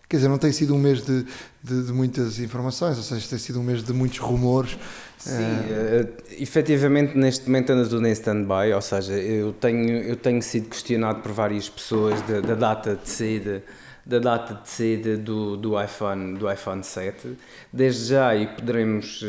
[0.08, 1.24] Quer dizer, não tem sido um mês de,
[1.64, 4.78] de, de, muitas informações, ou seja, tem sido um mês de muitos rumores.
[5.18, 10.40] Sim, uh, efetivamente neste momento anda tudo em stand-by, ou seja, eu tenho, eu tenho
[10.40, 13.64] sido questionado por várias pessoas da, da data de saída
[14.04, 17.36] da data de saída do, do, iPhone, do iPhone 7.
[17.72, 19.20] Desde já, e poderemos,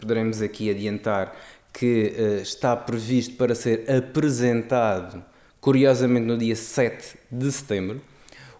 [0.00, 1.32] poderemos aqui adiantar
[1.72, 5.24] que uh, está previsto para ser apresentado,
[5.60, 8.00] curiosamente, no dia 7 de setembro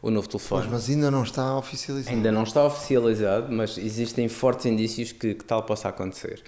[0.04, 0.62] o novo telefone.
[0.62, 2.14] Pois, mas ainda não está oficializado.
[2.14, 6.42] Ainda não está oficializado, mas existem fortes indícios que, que tal possa acontecer.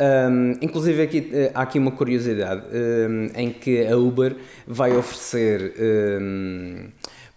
[0.00, 4.36] Um, inclusive, aqui, eh, há aqui uma curiosidade um, em que a Uber
[4.66, 5.74] vai oferecer,
[6.20, 6.86] um,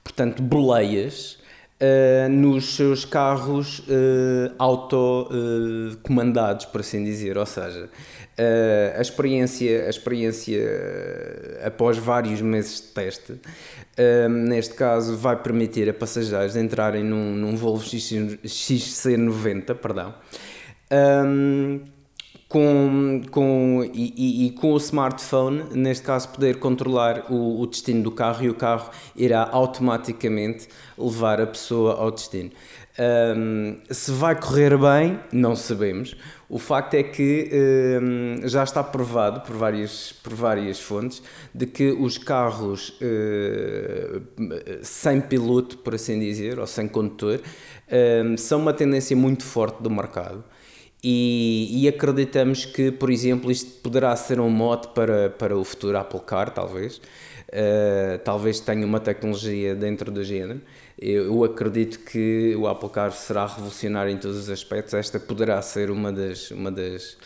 [0.04, 1.44] portanto, boleias.
[1.76, 7.90] Uh, nos seus carros uh, autocomandados, uh, por assim dizer, ou seja,
[8.38, 15.42] Uh, a experiência, a experiência uh, após vários meses de teste, uh, neste caso, vai
[15.42, 20.14] permitir a passageiros entrarem num, num Volvo XC90, perdão,
[21.26, 21.80] um,
[22.50, 28.04] com, com, e, e, e, com o smartphone, neste caso, poder controlar o, o destino
[28.04, 30.68] do carro e o carro irá automaticamente
[30.98, 32.52] levar a pessoa ao destino.
[32.98, 36.16] Um, se vai correr bem, não sabemos.
[36.48, 37.50] O facto é que
[38.02, 41.22] um, já está provado por várias, por várias fontes
[41.54, 44.22] de que os carros uh,
[44.82, 47.42] sem piloto, por assim dizer, ou sem condutor,
[48.24, 50.44] um, são uma tendência muito forte do mercado.
[51.04, 55.96] E, e, acreditamos que, por exemplo, isto poderá ser um mote para, para o futuro
[55.98, 56.98] Apple Car, talvez.
[56.98, 60.62] Uh, talvez tenha uma tecnologia dentro do género.
[60.98, 64.94] Eu acredito que o Apple Car será revolucionário em todos os aspectos.
[64.94, 67.18] Esta poderá ser uma das, uma das,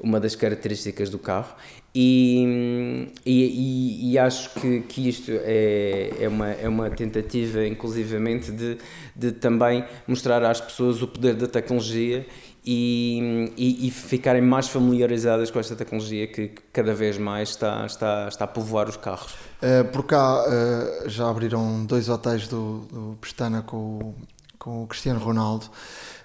[0.00, 1.54] uma das características do carro.
[1.94, 8.78] E, e, e, acho que, que isto é, é, uma, é uma tentativa, inclusivamente, de,
[9.14, 12.26] de também mostrar às pessoas o poder da tecnologia
[12.64, 18.28] e, e, e, ficarem mais familiarizadas com esta tecnologia que, cada vez mais está, está,
[18.28, 19.32] está a povoar os carros.
[19.60, 24.14] Uh, por cá uh, já abriram dois hotéis do, do Pestana com,
[24.58, 25.66] com o Cristiano Ronaldo.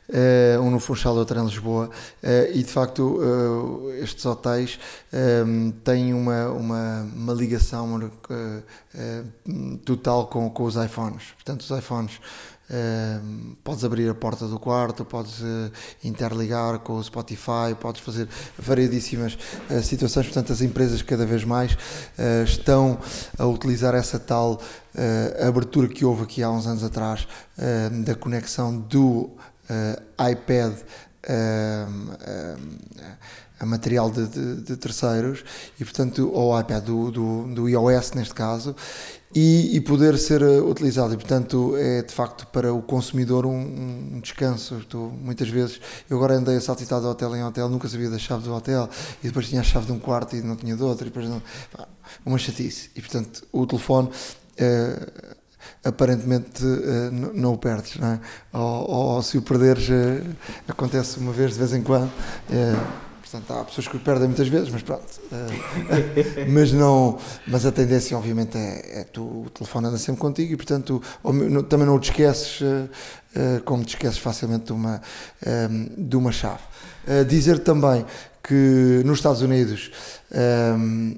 [0.10, 1.90] Uh, um no Funchal outro em Lisboa,
[2.54, 3.20] e de facto
[4.02, 4.80] estes hotéis
[5.84, 8.10] têm uma, uma, uma ligação
[9.84, 11.34] total com, com os iPhones.
[11.36, 12.22] Portanto, os iPhones
[12.70, 15.72] Uh, podes abrir a porta do quarto, podes uh,
[16.04, 18.28] interligar com o Spotify, podes fazer
[18.60, 19.38] variedíssimas
[19.70, 20.26] uh, situações.
[20.26, 21.78] Portanto, as empresas cada vez mais
[22.46, 23.00] estão
[23.38, 24.60] a utilizar essa tal
[25.48, 27.28] abertura que houve aqui há uns anos atrás
[28.04, 29.30] da conexão do
[30.32, 30.74] iPad
[33.60, 35.44] a material de, de, de, terceiros
[35.80, 38.76] e portanto ou iPad do, do, do iOS neste caso
[39.36, 44.16] e, e, poder ser eh, utilizado e portanto é de facto para o consumidor um,
[44.16, 47.88] um descanso Estou, muitas vezes eu agora andei a saltitar de hotel em hotel nunca
[47.90, 48.90] sabia da chave do hotel
[49.24, 51.28] e depois tinha a chave de um quarto e não tinha de outro e depois
[51.28, 51.42] não,
[51.76, 51.88] pá,
[52.26, 54.10] uma chatice e portanto o telefone
[54.58, 55.36] eh,
[55.84, 58.20] aparentemente uh, não o perdes, não é?
[58.54, 60.36] ou, ou, se o perderes, uh,
[60.68, 62.12] acontece uma vez de vez em quando.
[63.30, 65.04] Portanto, há pessoas que o perdem muitas vezes, mas pronto.
[65.04, 70.54] Uh, mas, não, mas a tendência, obviamente, é, é tu, o telefone anda sempre contigo
[70.54, 71.02] e, portanto,
[71.68, 75.02] também não te esqueces, uh, uh, como te esqueces facilmente de uma,
[75.98, 76.62] de uma chave.
[77.28, 78.06] dizer também
[78.42, 79.92] que nos Estados Unidos,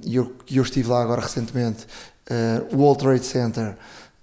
[0.04, 1.86] e eu, eu estive lá agora recentemente,
[2.72, 3.76] o World Trade Center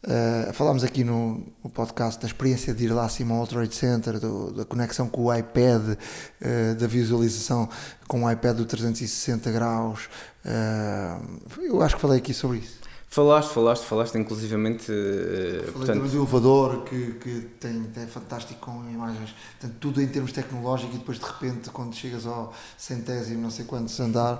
[0.06, 4.20] Uh, falámos aqui no, no, podcast da experiência de ir lá acima ao Trade Center,
[4.20, 7.68] do, da conexão com o iPad, uh, da visualização
[8.06, 10.08] com o iPad do 360 graus.
[10.44, 12.85] Uh, eu acho que falei aqui sobre isso.
[13.16, 14.92] Falaste, falaste, falaste, inclusivamente.
[14.92, 16.02] Uh, Falei portanto...
[16.02, 19.34] do elevador, que, que tem, é fantástico com imagens.
[19.58, 23.64] Portanto, tudo em termos tecnológicos e depois de repente, quando chegas ao centésimo, não sei
[23.64, 24.38] quantos andar,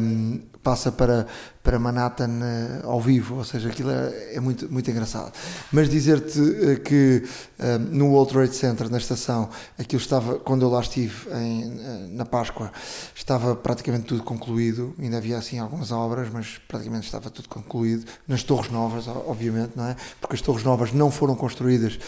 [0.00, 1.26] um, passa para,
[1.62, 5.32] para Manhattan uh, ao vivo, ou seja, aquilo é, é muito, muito engraçado.
[5.70, 7.22] Mas dizer-te uh, que
[7.58, 12.24] uh, no World Trade Center, na estação, aquilo estava, quando eu lá estive em, na
[12.24, 12.72] Páscoa,
[13.14, 17.89] estava praticamente tudo concluído, ainda havia assim algumas obras, mas praticamente estava tudo concluído,
[18.26, 19.96] nas Torres Novas, obviamente, não é?
[20.20, 21.98] Porque as Torres Novas não foram construídas,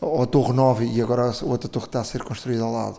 [0.00, 2.98] ou a Torre Nova e agora a outra torre está a ser construída ao lado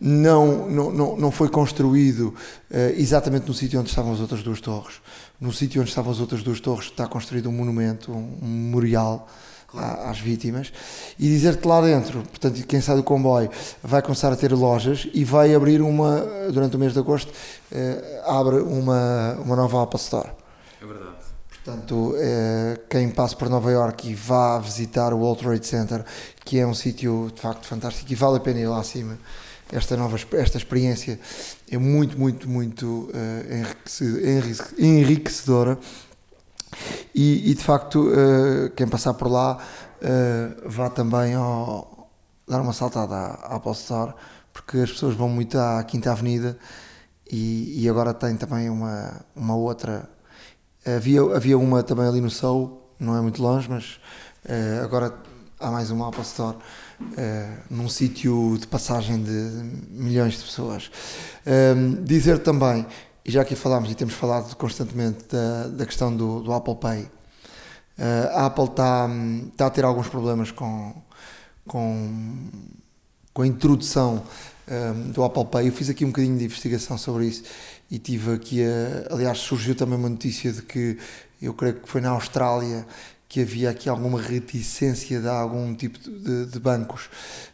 [0.00, 2.34] não, não, não, não foi construído
[2.70, 4.94] uh, exatamente no sítio onde estavam as outras duas torres.
[5.38, 9.28] No sítio onde estavam as outras duas torres está construído um monumento, um, memorial
[9.74, 10.72] às vítimas.
[11.18, 13.50] E dizer-te lá dentro, portanto, quem sai do comboio
[13.82, 16.20] vai começar a ter lojas e vai abrir uma,
[16.50, 20.39] durante o mês de agosto, uh, abre uma, uma nova Apple Store.
[20.80, 21.16] É verdade.
[21.48, 26.04] Portanto, eh, quem passa por Nova York e vá visitar o World Trade Center,
[26.44, 29.18] que é um sítio de facto fantástico e vale a pena ir lá acima
[29.72, 31.18] esta nova esta experiência
[31.70, 35.78] é muito muito muito uh, enriquecedora
[37.14, 39.58] e, e, de facto uh, quem passar por lá
[40.64, 42.10] vá também ao,
[42.48, 44.14] dar uma saltada à, Apple Store
[44.52, 46.58] porque as pessoas vão muito à Quinta Avenida
[47.30, 50.08] e, e agora tem também uma uma outra
[50.84, 53.98] havia havia uma também ali no Sul não é muito longe mas
[54.82, 55.14] agora
[55.60, 59.30] há mais uma Apple Store uh, num sítio de passagem de
[59.90, 60.90] milhões de pessoas.
[61.46, 62.86] Um, ehm, dizer também,
[63.24, 67.02] e já aqui falámos e temos falado constantemente da, da questão do, do Apple Pay,
[67.02, 67.10] uh,
[68.32, 69.08] a Apple está,
[69.52, 70.94] está a ter alguns problemas com,
[71.66, 72.48] com,
[73.34, 74.22] com a introdução
[74.70, 75.68] um, do Apple Pay.
[75.68, 77.42] Eu fiz aqui um bocadinho de investigação sobre isso
[77.90, 80.96] e tive aqui, a, aliás, surgiu também uma notícia de que
[81.42, 82.86] eu creio que foi na Austrália
[83.30, 87.06] que havia aqui alguma reticência de algum tipo de, de bancos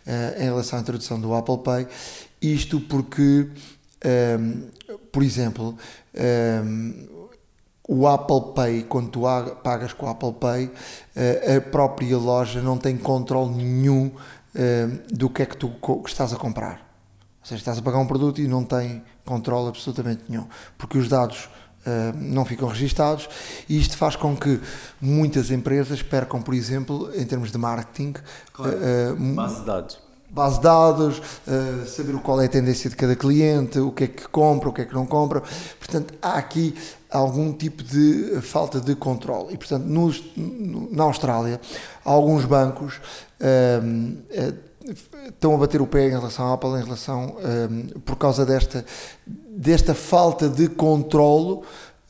[0.06, 1.86] uh, em relação à introdução do Apple Pay.
[2.40, 3.50] Isto porque,
[4.40, 4.70] um,
[5.12, 5.76] por exemplo,
[6.64, 7.06] um,
[7.86, 9.20] o Apple Pay, quando tu
[9.62, 14.10] pagas com o Apple Pay, uh, a própria loja não tem controle nenhum
[15.12, 15.70] do que é que tu
[16.06, 16.85] estás a comprar.
[17.46, 21.08] Ou seja, estás a pagar um produto e não tem controle absolutamente nenhum, porque os
[21.08, 21.48] dados
[21.86, 23.28] Uh, não ficam registados
[23.68, 24.60] e isto faz com que
[25.00, 28.14] muitas empresas percam, por exemplo, em termos de marketing,
[28.52, 28.76] claro.
[28.76, 29.98] uh, base de dados.
[30.28, 34.08] Base de dados, uh, saber qual é a tendência de cada cliente, o que é
[34.08, 35.44] que compra, o que é que não compra.
[35.78, 36.74] Portanto, há aqui
[37.08, 39.54] algum tipo de falta de controle.
[39.54, 40.24] E, portanto, nos,
[40.90, 41.60] na Austrália,
[42.04, 43.00] alguns bancos
[44.92, 48.84] estão a bater o pé em relação à Apple, em relação, um, por causa desta,
[49.26, 51.62] desta falta de controlo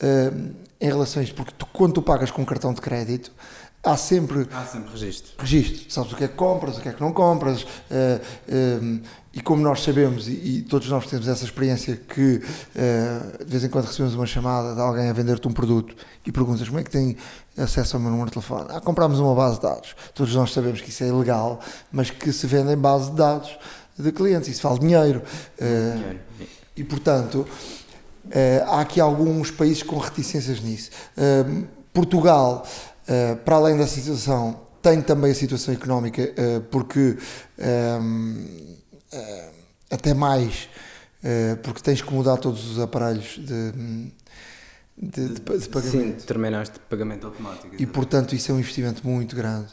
[0.03, 1.35] um, em relação a isto.
[1.35, 3.33] Porque tu, quando tu pagas com um cartão de crédito,
[3.83, 5.33] há sempre, há sempre registro.
[5.39, 5.93] registro.
[5.93, 7.63] Sabes o que é que compras, o que é que não compras.
[7.63, 9.01] Uh, um,
[9.33, 13.65] e como nós sabemos, e, e, todos nós temos essa experiência, que uh, de vez
[13.65, 16.83] em quando recebemos uma chamada de alguém a vender-te um produto e perguntas como é
[16.83, 17.17] que tem
[17.57, 18.67] acesso ao meu número de telefone.
[18.71, 19.97] Ah, compramos uma base de dados.
[20.15, 23.59] Todos nós sabemos que isso é ilegal, mas que se vendem base de dados
[23.99, 24.49] de clientes.
[24.49, 25.23] Isso vale dinheiro.
[25.59, 26.17] Uh,
[26.77, 27.47] e, portanto,
[28.27, 30.91] uh, há aqui alguns países com reticências nisso.
[31.93, 32.67] Portugal,
[33.43, 36.31] para além da situação, tem também a situação económica,
[36.71, 37.17] porque
[39.91, 40.69] até mais,
[41.63, 44.13] porque tens que mudar todos os aparelhos de,
[44.97, 46.21] de, de, de pagamento.
[46.21, 47.75] Sim, terminais de pagamento automático.
[47.79, 49.69] E portanto isso é um investimento muito grande.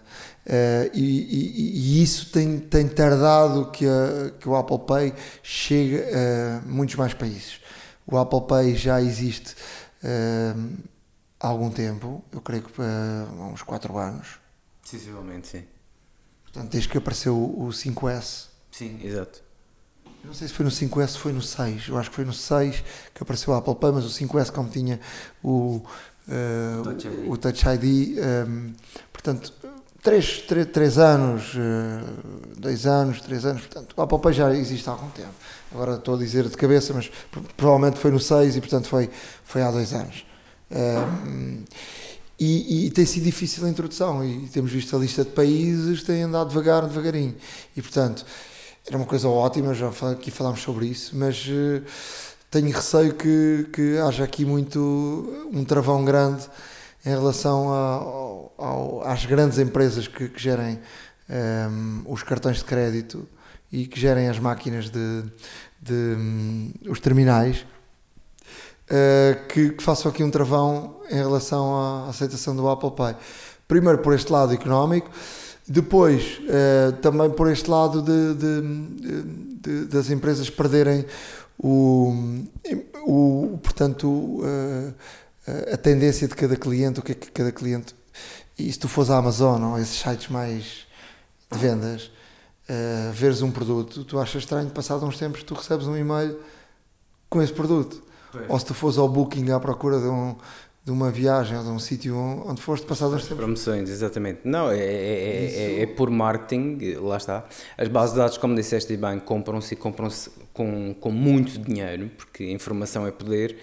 [0.46, 6.02] Uh, e, e, e, isso tem, tem tardado que, a, que o Apple Pay chegue
[6.02, 7.62] a muitos mais países.
[8.06, 9.56] O Apple Pay já existe
[10.04, 10.78] uh,
[11.40, 14.40] há algum tempo, eu creio que há uns 4 anos.
[14.84, 15.64] Sensivelmente, sim.
[16.44, 19.44] Portanto, desde que apareceu o 5S, Sim, exato.
[20.24, 21.90] Não sei se foi no 5S ou foi no 6.
[21.90, 22.84] Eu acho que foi no 6
[23.14, 25.00] que apareceu a Apple Pay, mas o 5S, como tinha
[25.44, 25.82] o,
[26.28, 28.74] uh, Touch ID, o, Touch ID um, ehm,
[29.12, 29.54] portanto,
[30.02, 31.52] 3, 3, 3 anos,
[32.58, 35.34] 2 uh, anos, 3 anos, portanto, o Apple Pay já existe há algum tempo.
[35.74, 37.12] Agora estou a dizer de cabeça, mas
[37.58, 39.10] provavelmente foi no 6 e, portanto, foi,
[39.44, 40.26] foi há 2 anos.
[40.72, 41.64] Um, ehm,
[42.40, 46.24] e, e, tem sido difícil a introdução e temos visto a lista de países tem
[46.24, 47.36] andado devagar, devagarinho.
[47.78, 48.26] E, portanto,
[48.86, 51.82] era uma coisa ótima, já aqui falámos sobre isso, mas uh,
[52.52, 56.44] tenho receio que, que haja aqui muito um travão grande
[57.06, 60.80] em relação ao, às grandes empresas que, que gerem
[61.30, 63.28] um, ehm, os cartões de crédito
[63.72, 65.24] e que gerem as máquinas de,
[65.82, 67.66] de um, os terminais
[68.90, 73.16] uh, que, que façam aqui um travão em relação à aceitação do Apple Pay.
[73.66, 75.10] Primeiro por este lado económico,
[75.68, 79.24] depois uh, também por este lado de, de,
[79.62, 81.06] de, das empresas perderem
[81.58, 82.14] o,
[83.06, 84.94] o portanto, uh,
[85.72, 87.96] a tendência de cada cliente, o que é que cada cliente.
[88.58, 90.86] E se tu fores à Amazon ou esses sites mais
[91.52, 92.12] de vendas,
[92.70, 96.38] uh, veres um produto, tu achas estranho, passado uns tempos, tu recebes um e-mail
[97.30, 98.04] com esse produto.
[98.32, 98.50] Pois.
[98.50, 100.36] Ou se tu fores ao Booking à procura de, um,
[100.86, 103.38] de uma viagem ou de um sítio onde foste passado uns tempos.
[103.38, 104.42] Promoções, exatamente.
[104.44, 107.46] Não, é, é, é, é, por marketing, lá está.
[107.78, 112.52] As bases de dados, como disseste bem, compram-se e compram-se com, com muito dinheiro, porque
[112.52, 113.58] informação é poder.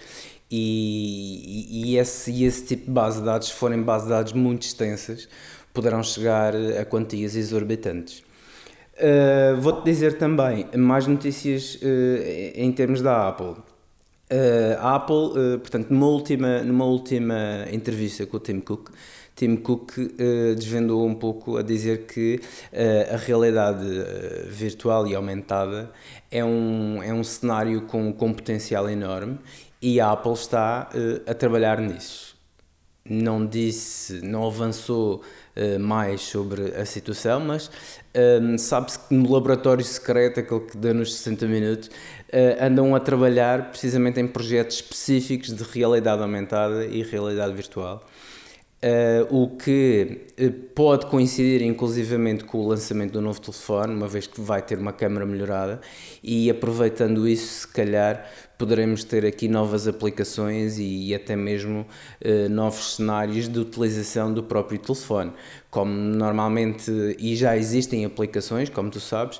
[0.49, 4.33] E, e, esse, e esse tipo de base de dados, se forem bases de dados
[4.33, 5.29] muito extensas,
[5.73, 8.23] poderão chegar a quantias exorbitantes.
[8.97, 11.79] Uh, Vou-te dizer também mais notícias uh,
[12.55, 13.55] em termos da Apple.
[14.31, 18.89] Uh, a Apple, portanto, numa última, numa última entrevista com o Tim Cook,
[19.35, 19.93] Tim Cook
[20.55, 22.39] desvendou um pouco a dizer que
[23.11, 23.85] a realidade
[24.47, 25.89] virtual e aumentada
[26.29, 29.39] é um, é um cenário com, com potencial enorme
[29.81, 30.89] e a Apple está
[31.25, 32.31] a trabalhar nisso.
[33.03, 35.23] Não disse, não avançou
[35.55, 37.71] uh, mais sobre a situação, mas
[38.41, 41.89] um, sabe-se que no laboratório secreto, aquele que dá nos 60 minutos,
[42.33, 48.03] uh, andam a trabalhar precisamente em projetos específicos de realidade aumentada e realidade virtual.
[48.83, 54.25] Uh, o que uh, pode coincidir inclusivamente com o lançamento do novo telefone, uma vez
[54.25, 55.79] que vai ter uma câmera melhorada,
[56.23, 61.85] e aproveitando isso, se calhar poderemos ter aqui novas aplicações e, e até mesmo
[62.25, 65.31] uh, novos cenários de utilização do próprio telefone.
[65.69, 69.39] Como normalmente, e já existem aplicações, como tu sabes,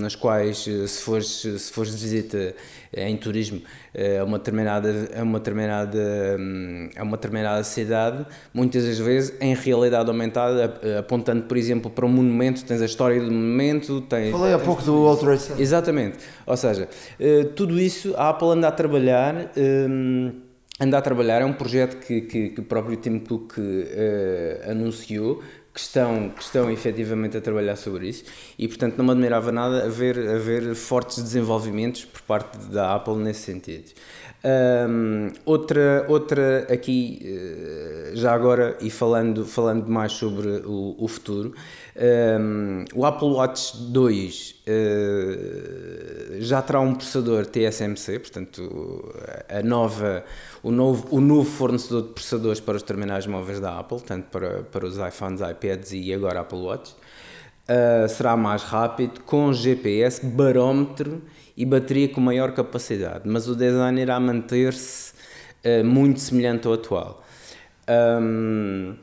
[0.00, 2.54] nas quais, eh, se fores, se fores de visita
[2.96, 3.60] em turismo
[3.92, 5.98] eh, a uma determinada, a uma determinada,
[6.38, 12.06] hum, a uma determinada cidade, muitas das vezes, em realidade aumentada, apontando, por exemplo, para
[12.06, 14.00] um monumento, tens a história do monumento.
[14.02, 15.60] Tens, Falei há pouco do World Trade Center.
[15.60, 16.18] Exatamente.
[16.46, 16.88] Ou seja,
[17.20, 19.52] eh, tudo isso a Apple anda a trabalhar.
[19.56, 20.48] Hum,
[20.80, 25.42] anda a trabalhar, é um projeto que, que, que o próprio Tim Cook uh, anunciou,
[25.78, 28.24] que estão, que estão efetivamente a trabalhar sobre isso
[28.58, 33.42] e, portanto, não me admirava nada haver, haver fortes desenvolvimentos por parte da Apple nesse
[33.42, 33.92] sentido.
[34.44, 41.52] Um, outra, outra aqui, eh, já agora, e falando, falando mais sobre o, o futuro,
[42.40, 49.12] um, o Apple Watch 2 uh, eh, já terá um processador TSMC, portanto,
[49.48, 50.24] a nova,
[50.62, 54.62] o, novo, o novo fornecedor de processadores para os terminais móveis da Apple, tanto para,
[54.62, 56.94] para os iPhones, iPads e agora Apple Watch.
[57.68, 61.20] Uh, será mais rápido, com GPS, barómetro
[61.58, 65.12] e bateria com maior capacidade, mas o design irá manter-se
[65.66, 67.26] uh, muito semelhante ao atual.
[68.20, 68.94] Um,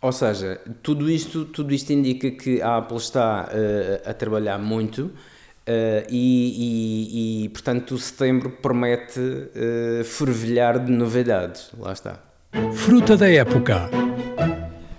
[0.00, 5.02] ou seja, tudo isto, tudo isto indica que a Apple está uh, a trabalhar muito
[5.02, 5.12] uh,
[6.08, 9.20] e, e, e, portanto, setembro promete
[10.06, 11.70] fervilhar de novidades.
[11.78, 12.18] Lá está.
[12.72, 13.90] Fruta da época.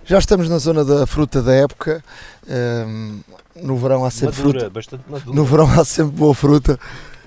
[0.03, 2.03] Já estamos na zona da fruta da época.
[2.49, 3.19] Um,
[3.55, 4.69] no verão há sempre madura, fruta.
[4.69, 5.35] Bastante madura.
[5.35, 6.79] No verão há sempre boa fruta.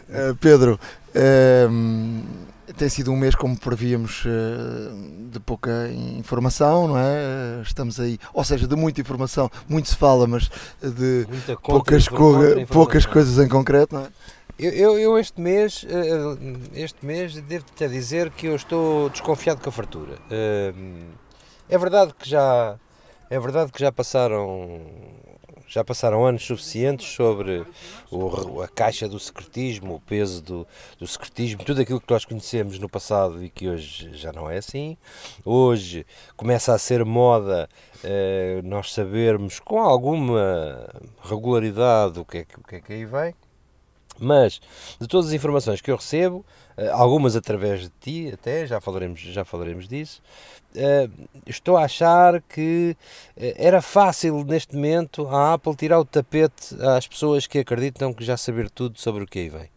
[0.08, 0.78] Uh, Pedro,
[1.14, 7.62] uh, tem sido um mês, como prevíamos, uh, de pouca informação, não é?
[7.62, 10.50] Estamos aí, ou seja, de muita informação, muito se fala, mas
[10.82, 11.26] de
[11.62, 12.34] poucas, co
[12.68, 14.08] poucas coisas em concreto, não é?
[14.56, 15.84] Eu, eu, eu, este mês,
[16.74, 20.16] este mês, devo-te dizer que eu estou desconfiado com a fartura.
[21.68, 22.78] É verdade que já,
[23.30, 24.80] é verdade que já passaram
[25.66, 27.64] já passaram anos suficientes sobre
[28.10, 30.66] o, a caixa do secretismo, o peso do,
[30.98, 34.58] do secretismo, tudo aquilo que nós conhecemos no passado e que hoje já não é
[34.58, 34.96] assim.
[35.44, 37.68] Hoje começa a ser moda
[38.04, 40.88] eh, nós sabermos com alguma
[41.22, 43.34] regularidade o que, é, o que é que aí vem.
[44.18, 44.60] Mas
[45.00, 46.44] de todas as informações que eu recebo,
[46.76, 50.22] eh, algumas através de ti, até já falaremos, já falaremos disso,
[50.74, 52.96] Uh, estou a achar que
[53.36, 58.24] uh, era fácil neste momento a Apple tirar o tapete às pessoas que acreditam que
[58.24, 59.68] já saber tudo sobre o que aí vem.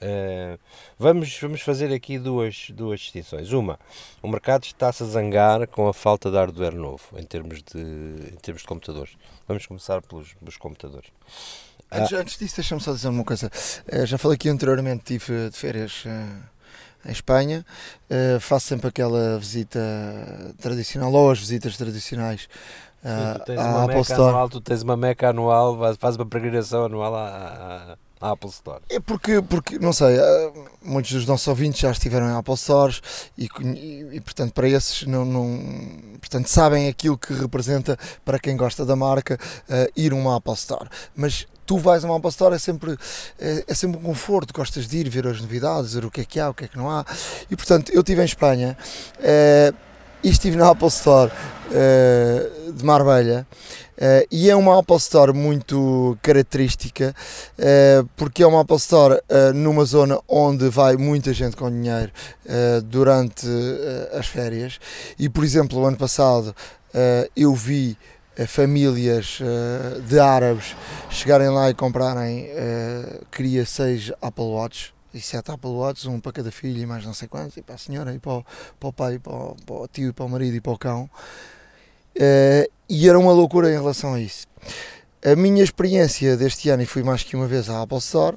[0.00, 0.58] Uh,
[0.98, 3.52] vamos, vamos fazer aqui duas, duas distinções.
[3.52, 3.78] Uma,
[4.20, 8.36] o mercado está-se a zangar com a falta de hardware novo em termos de, em
[8.42, 9.16] termos de computadores.
[9.46, 11.10] Vamos começar pelos, pelos computadores.
[11.90, 12.20] Antes, ah.
[12.20, 13.50] antes disso, deixa-me só dizer uma coisa.
[14.04, 16.04] já falei aqui anteriormente, tive de férias
[17.04, 17.64] em Espanha.
[18.10, 19.80] Uh, faço sempre aquela visita
[20.60, 22.48] tradicional, ou as visitas tradicionais
[23.02, 24.28] uh, tu tens à Apple Store.
[24.28, 28.80] Anual, tu tens uma meca anual, fazes uma peregrinação anual à, a Apple Store?
[28.90, 33.00] É porque, porque não sei, eh, muitos dos nossos ouvintes já estiveram em Apple Stores
[33.36, 35.60] e, e, e, portanto, para esses não, não,
[36.18, 40.54] portanto, sabem aquilo que representa para quem gosta da marca uh, ir a uma Apple
[40.54, 40.88] Store.
[41.14, 42.96] Mas tu vais a uma Apple Store é sempre,
[43.38, 46.24] é, é, sempre um conforto, gostas de ir ver as novidades, ver o que é
[46.24, 47.04] que há, o que é que não há.
[47.50, 48.76] E portanto, eu estive em Espanha
[49.18, 49.76] uh,
[50.24, 53.46] e estive na Apple Store uh, de Marbella.
[53.98, 57.12] Uh, e é uma Apple Store muito característica
[58.16, 59.20] porque é uma Apple Store
[59.52, 62.12] numa zona onde vai muita gente com dinheiro
[62.84, 63.44] durante
[64.12, 64.78] as férias
[65.18, 66.54] e por exemplo o ano passado
[67.34, 67.98] eu vi
[68.46, 69.40] famílias
[70.06, 70.76] de árabes
[71.10, 72.48] chegarem lá e comprarem
[73.30, 77.14] queria seis Apple Watch e sete Apple Watches, um para cada filho e mais não
[77.14, 78.44] sei quantos, e para a senhora, e para
[78.80, 81.10] o, pai, e para o, tio, e para o marido e para o cão.
[82.88, 84.46] E era uma loucura em relação a isso.
[85.24, 88.36] A minha experiência deste ano, e fui mais que uma vez à Apple Store,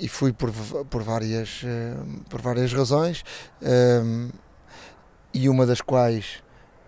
[0.00, 0.50] e fui por,
[0.90, 1.62] por, várias,
[2.30, 3.22] por várias razões,
[5.34, 6.42] e uma das quais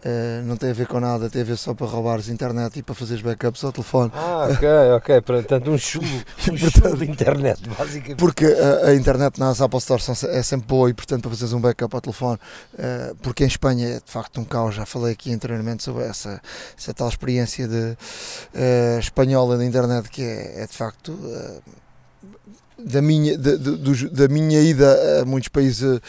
[0.05, 2.82] Uh, não tem a ver com nada, tem a ver só para roubares internet e
[2.82, 4.12] para fazeres backups ao telefone.
[4.14, 5.20] Ah, ok, ok.
[5.22, 6.07] Portanto, um chulo,
[6.51, 8.16] um chulo de internet, basicamente.
[8.16, 11.61] Porque a, a internet nas Apple Store é sempre boa e, portanto, para fazeres um
[11.61, 12.38] backup ao telefone,
[12.74, 14.76] uh, porque em Espanha é de facto um caos.
[14.76, 16.40] Já falei aqui anteriormente sobre essa,
[16.76, 17.96] essa tal experiência de,
[18.55, 21.18] uh, espanhola da internet que é, é de facto
[22.78, 26.01] da minha, da, do, da minha ida a muitos países uh,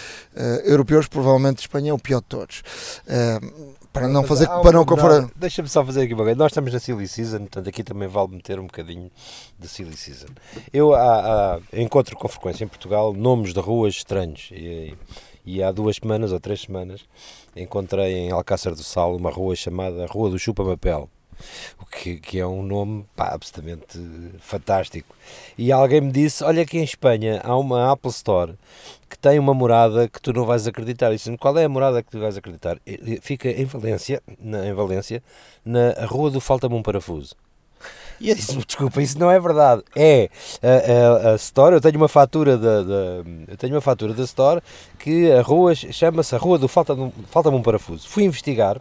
[0.64, 2.62] europeus, provavelmente Espanha é o pior de todos.
[3.08, 5.30] Uh, para não fazer para não comparar.
[5.36, 6.38] Deixa-me só fazer aqui uma coisa.
[6.38, 9.12] Nós estamos na Silly Season, portanto aqui também vale meter um bocadinho
[9.58, 10.28] de Silly Season.
[10.72, 14.96] Eu há, há, encontro com frequência em Portugal nomes de ruas estranhos e,
[15.46, 17.02] e há duas semanas ou três semanas
[17.56, 21.10] encontrei em Alcácer do Sal uma rua chamada Rua do Chupa-Mapel
[21.80, 24.00] o que, que é um nome pá, absolutamente
[24.40, 25.16] fantástico.
[25.58, 28.56] E alguém me disse: Olha, aqui em Espanha há uma Apple Store
[29.10, 31.12] que tem uma morada que tu não vais acreditar.
[31.12, 32.78] disse qual é a morada que tu vais acreditar?
[33.22, 35.24] Fica em Valência, na, em Valência,
[35.66, 37.36] na Rua do Falta-me um Parafuso.
[38.20, 39.84] E eu disse: desculpa, isso não é verdade.
[39.96, 40.30] É
[40.62, 44.24] a, a, a Store, eu tenho uma fatura da, da, eu tenho uma fatura da
[44.24, 44.62] Store
[44.98, 48.08] que a rua chama-se a Rua do Falta-me Falta um Parafuso.
[48.08, 48.80] Fui investigar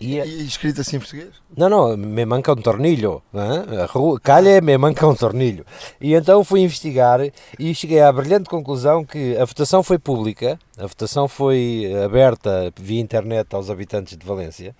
[0.00, 0.26] e, é...
[0.26, 1.30] e escrito assim em português?
[1.56, 3.22] Não, não, me manca um tornilho.
[3.32, 5.64] A rua, calha me manca um tornilho.
[6.00, 7.20] E então fui investigar
[7.58, 13.00] e cheguei à brilhante conclusão que a votação foi pública, a votação foi aberta via
[13.00, 14.74] internet aos habitantes de Valência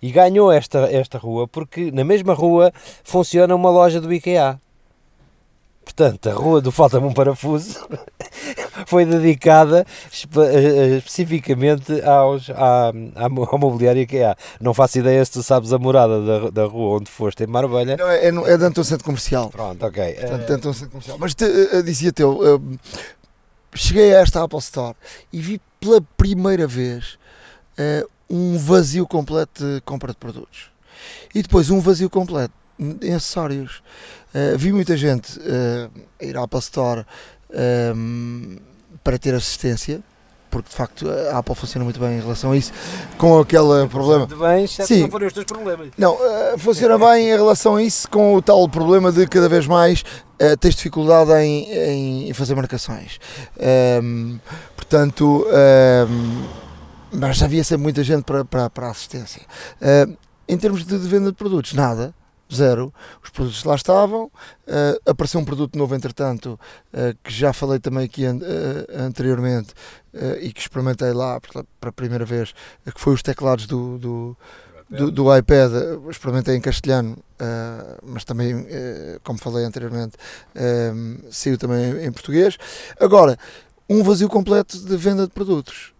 [0.00, 2.72] e ganhou esta, esta rua porque na mesma rua
[3.04, 4.58] funciona uma loja do IKEA.
[5.84, 7.86] Portanto, a rua do Falta-me um Parafuso
[8.86, 14.36] foi dedicada espe eh, especificamente aos, à, ao mobiliário que há.
[14.60, 17.96] Não faço ideia se tu sabes a morada da, da rua onde foste em Marbella.
[17.96, 19.50] Não, é, é, é dentro do centro comercial.
[19.50, 20.14] Pronto, ok.
[20.14, 21.18] Portanto, dentro do centro comercial.
[21.18, 22.62] Mas te, dizia-te eu,
[23.74, 24.94] cheguei a esta Apple Store
[25.32, 27.18] e vi pela primeira vez
[28.30, 30.70] um vazio completo de compra de produtos.
[31.34, 33.82] E depois um vazio completo em acessórios.
[34.34, 37.04] Uh, vi muita gente uh, ir à Apple Store
[37.94, 38.56] um,
[39.04, 40.00] para ter assistência,
[40.50, 42.72] porque de facto a Apple funciona muito bem em relação a isso,
[43.18, 44.26] com aquele problema.
[44.26, 45.02] Muito bem, Sim.
[45.02, 45.88] não forem os teus problemas.
[45.98, 49.66] Não, uh, funciona bem em relação a isso, com o tal problema de cada vez
[49.66, 53.18] mais uh, tens dificuldade em, em fazer marcações.
[54.02, 54.38] Um,
[54.76, 56.44] portanto, um,
[57.12, 59.42] mas havia sempre muita gente para, para, para assistência.
[60.48, 62.14] Em termos de, de venda de produtos, nada
[62.54, 62.92] zero.
[63.22, 64.30] Os produtos lá estavam, uh,
[65.10, 66.58] apareceu um produto novo entretanto,
[66.92, 69.74] uh, que já falei também aqui an uh, anteriormente
[70.42, 72.52] e que experimentei lá pela, pela, primeira vez,
[72.84, 74.36] que foi os teclados do, do,
[74.90, 75.72] do, do iPad,
[76.10, 77.16] experimentei em castelhano,
[78.02, 78.66] mas também,
[79.24, 80.12] como falei anteriormente,
[81.30, 82.58] saiu também em português.
[83.00, 83.38] Agora,
[83.88, 85.94] um vazio completo de venda de produtos.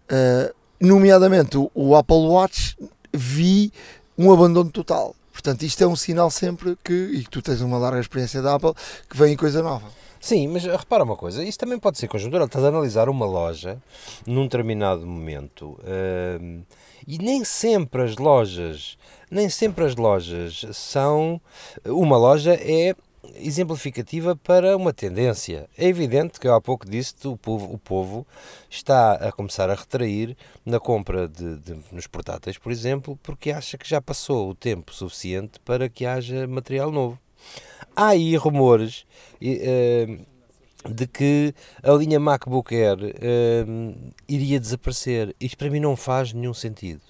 [0.79, 2.77] nomeadamente o, o Apple Watch,
[3.11, 3.73] vi
[4.15, 7.77] um abandono total Portanto, isto é um sinal sempre que, e que tu tens uma
[7.77, 8.71] larga experiência da Apple,
[9.09, 9.91] que vem coisa nova.
[10.17, 12.45] Sim, mas repara uma coisa, isso também pode ser conjuntural.
[12.45, 13.77] Estás a analisar uma loja
[14.25, 16.63] num determinado momento uh,
[17.05, 18.97] e nem sempre as lojas,
[19.29, 21.41] nem sempre as lojas são.
[21.85, 22.95] Uma loja é
[23.35, 25.69] exemplificativa para uma tendência.
[25.77, 28.27] É evidente que há pouco disse o povo, o povo
[28.69, 33.77] está a começar a retrair na compra de, de, nos portáteis, por exemplo, porque acha
[33.77, 37.17] que já passou o tempo suficiente para que haja material novo.
[37.95, 39.05] Há aí rumores
[39.41, 40.25] uh,
[40.89, 45.35] de que a linha MacBook Air uh, iria desaparecer.
[45.39, 47.01] Isto para mim não faz nenhum sentido.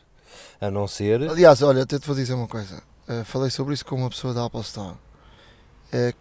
[0.60, 1.30] A não ser.
[1.30, 2.82] Aliás, olha, até te vou dizer uma coisa.
[3.08, 4.96] Uh, falei sobre isso com uma pessoa da Apple Store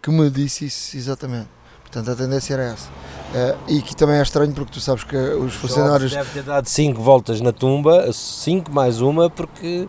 [0.00, 1.48] que me disse isso exatamente.
[1.82, 2.88] Portanto, a tendência era essa.
[2.88, 6.10] Uh, e que também é estranho porque tu sabes que os funcionários.
[6.12, 9.86] Deve ter dado 5 voltas na tumba, 5 mais uma, porque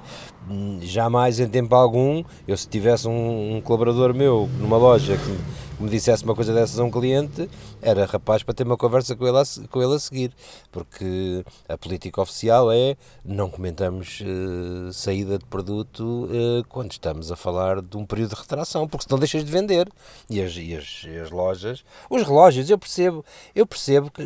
[0.50, 5.38] hum, jamais em tempo algum, eu se tivesse um, um colaborador meu numa loja que
[5.80, 7.50] me dissesse uma coisa dessas a um cliente,
[7.82, 10.32] era rapaz para ter uma conversa com ele a, com ele a seguir,
[10.72, 17.36] porque a política oficial é não comentamos uh, saída de produto uh, quando estamos a
[17.36, 19.90] falar de um período de retração, porque senão deixas de vender.
[20.30, 24.24] E as, e as, e as lojas, os relógios, eu percebo, eu percebo que,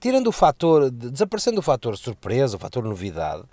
[0.00, 3.44] tirando o fator, desaparecendo o fator surpresa, o fator novidade,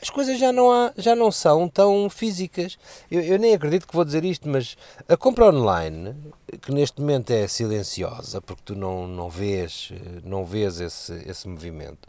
[0.00, 2.78] as coisas já não, há, já não são tão físicas.
[3.10, 4.76] Eu, eu nem acredito que vou dizer isto, mas
[5.08, 6.14] a compra online,
[6.58, 9.92] que neste momento é silenciosa, porque tu não, não vês,
[10.22, 12.08] não vês esse, esse movimento,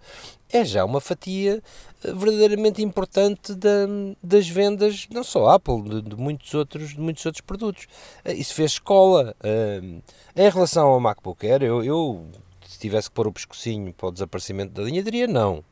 [0.51, 1.61] é já uma fatia
[2.03, 3.87] eh, verdadeiramente importante da,
[4.21, 7.87] das vendas, não só Apple, de, de, muitos outros, de muitos outros produtos.
[8.23, 9.35] Eh, isso fez escola.
[9.41, 10.01] Uh,
[10.35, 12.25] em relação ao MacBook Air, eu, eu,
[12.67, 15.63] se tivesse que pôr o pescocinho para o desaparecimento da linha, diria não.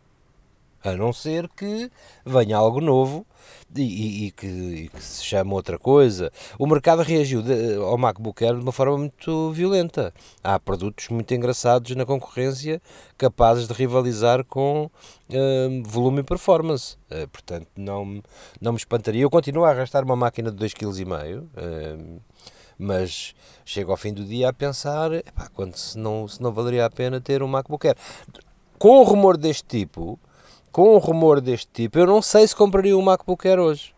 [0.84, 1.90] A não ser que
[2.26, 3.26] venha algo novo
[3.76, 6.32] e, e, e, que, e, que, se chame outra coisa.
[6.60, 10.14] O mercado reagiu de, ao MacBook Air de uma forma muito violenta.
[10.44, 12.82] Há produtos muito engraçados na concorrência
[13.18, 16.98] capazes de rivalizar com uh, volume e performance.
[17.10, 18.22] Uh, portanto, não,
[18.62, 19.22] não me espantaria.
[19.22, 21.40] Eu continuo a arrastar uma máquina de 2,5 kg.
[21.40, 22.22] Uh,
[22.78, 26.86] mas chego ao fim do dia a pensar epá, quando se não, se não valeria
[26.86, 27.96] a pena ter um MacBook Air.
[28.78, 30.20] Com um rumor deste tipo,
[30.74, 33.94] com um rumor deste tipo, eu não sei se compraria um MacBook Air hoje.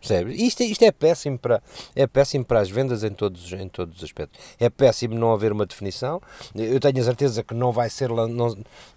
[0.00, 0.40] Percebes?
[0.40, 1.62] Isto, isto é, péssimo para,
[1.94, 4.40] é péssimo para as vendas em todos, em todos os aspectos.
[4.58, 6.20] É péssimo não haver uma definição.
[6.54, 8.08] Eu tenho a certeza que não vai ser.
[8.08, 8.54] Não,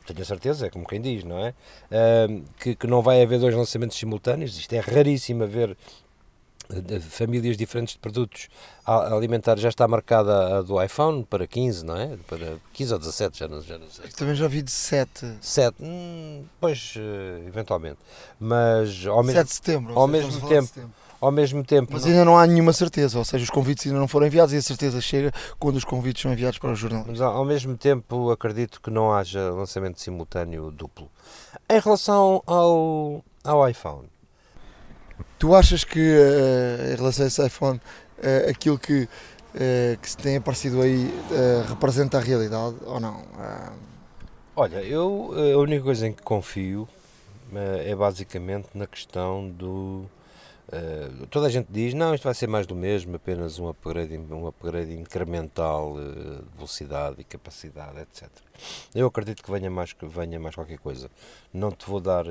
[0.08, 1.50] tenho a certeza, é como quem diz, não é?
[1.92, 4.58] Uh, que, que não vai haver dois lançamentos simultâneos.
[4.58, 5.78] Isto é raríssimo haver
[7.02, 8.48] famílias diferentes de produtos
[8.86, 12.18] alimentares já está marcada a do iPhone para 15, não é?
[12.28, 14.10] Para 15 ou 17, já não, já não sei.
[14.10, 15.38] Também já vi de 7.
[15.42, 18.00] 7, hum, pois, uh, eventualmente.
[18.40, 19.98] Mas ao 7 de setembro.
[19.98, 20.72] Ao mesmo tempo.
[21.22, 21.94] Ao mesmo tempo.
[21.94, 22.12] Mas não...
[22.12, 24.62] ainda não há nenhuma certeza, ou seja, os convites ainda não foram enviados e a
[24.62, 27.06] certeza chega quando os convites são enviados para o jornal.
[27.08, 31.10] Mas ao mesmo tempo acredito que não haja lançamento simultâneo duplo.
[31.70, 34.10] Em relação ao, ao iPhone,
[35.38, 40.18] Tu achas que, uh, em relação a esse iPhone, uh, aquilo que, uh, que se
[40.18, 41.14] tem aparecido aí
[41.68, 43.22] representa a realidade ou não?
[44.56, 46.88] Olha, eu a única coisa em que confio
[47.86, 50.06] é basicamente na questão do.
[51.30, 54.48] Toda a gente diz, não, isto vai ser mais do mesmo, apenas um upgrade, um
[54.48, 58.30] upgrade incremental de velocidade e capacidade, etc.
[58.96, 61.12] Eu acredito que venha mais, que venha mais qualquer coisa.
[61.52, 62.26] Não te vou dar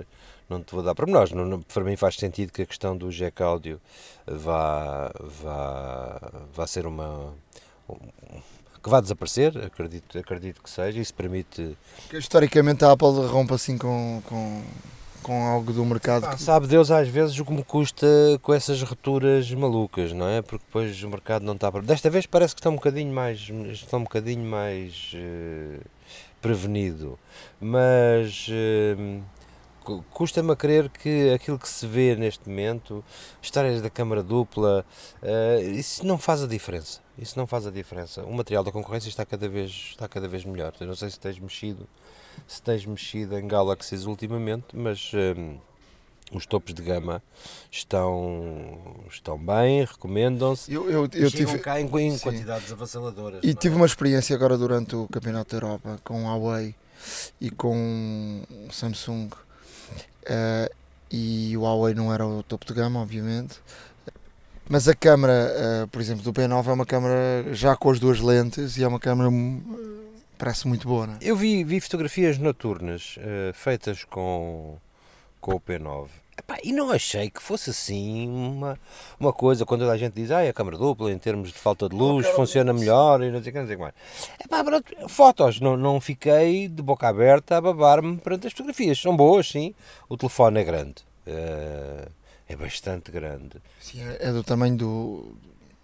[0.53, 1.33] não te vou dar para nós.
[1.33, 3.81] Não, não, para mim faz sentido que a questão do jack áudio
[4.27, 6.21] vá, vá,
[6.55, 7.35] vá ser uma.
[7.89, 7.97] Um,
[8.83, 11.77] que vá desaparecer, acredito, acredito que seja, isso permite.
[12.09, 14.63] Que, historicamente a Apple rompe assim com, com,
[15.23, 16.27] com algo do mercado.
[16.27, 18.07] Ah, sabe Deus às vezes o que me custa
[18.43, 20.43] com essas rupturas malucas, não é?
[20.43, 21.71] Porque depois o mercado não está.
[21.71, 23.49] Desta vez parece que está um bocadinho mais.
[23.71, 25.13] está um bocadinho mais.
[25.15, 25.81] Uh,
[26.43, 27.17] prevenido,
[27.61, 28.49] mas.
[28.49, 29.23] Uh,
[30.11, 33.05] custa-me a crer que aquilo que se vê neste momento,
[33.41, 34.85] histórias da câmara dupla,
[35.23, 37.01] uh, isso não faz a diferença.
[37.19, 38.23] Isso não faz a diferença.
[38.23, 40.73] O material da concorrência está cada vez, está cada vez melhor.
[40.81, 41.87] Eu não sei se tens mexido,
[42.47, 45.57] se tens mexido em Galaxies ultimamente, mas um, eh,
[46.33, 47.23] os topos de gama
[47.71, 50.73] estão, estão bem, recomendam-se.
[50.73, 53.41] Eu, eu, eu tive cá em, em quantidades avassaladoras.
[53.43, 53.77] E tive é?
[53.77, 56.75] uma experiência agora durante o Campeonato da Europa com a Huawei
[57.41, 59.31] e com Samsung
[60.23, 60.75] Uh,
[61.11, 63.61] e o Huawei não era o topo de gama, obviamente.
[64.69, 68.21] Mas a câmera, uh, por exemplo, do P9 é uma câmera já com as duas
[68.21, 69.31] lentes e é uma câmera
[70.39, 71.07] parece muito boa.
[71.07, 71.19] Não é?
[71.21, 74.79] Eu vi, vi fotografias noturnas uh, feitas com,
[75.41, 78.79] com o P9 Epá, e não achei que fosse assim uma,
[79.21, 81.95] uma coisa, quando a gente diz ah, a câmara dupla em termos de falta de
[81.95, 83.95] luz funciona melhor e não sei o que, não sei o que mais.
[84.43, 88.99] Epá, pronto, fotos, não, não fiquei de boca aberta a babar-me perante as fotografias.
[88.99, 89.75] São boas, sim.
[90.09, 91.05] O telefone é grande.
[91.27, 92.11] Uh,
[92.49, 93.57] é bastante grande.
[93.81, 95.37] Sim, é, é do tamanho do.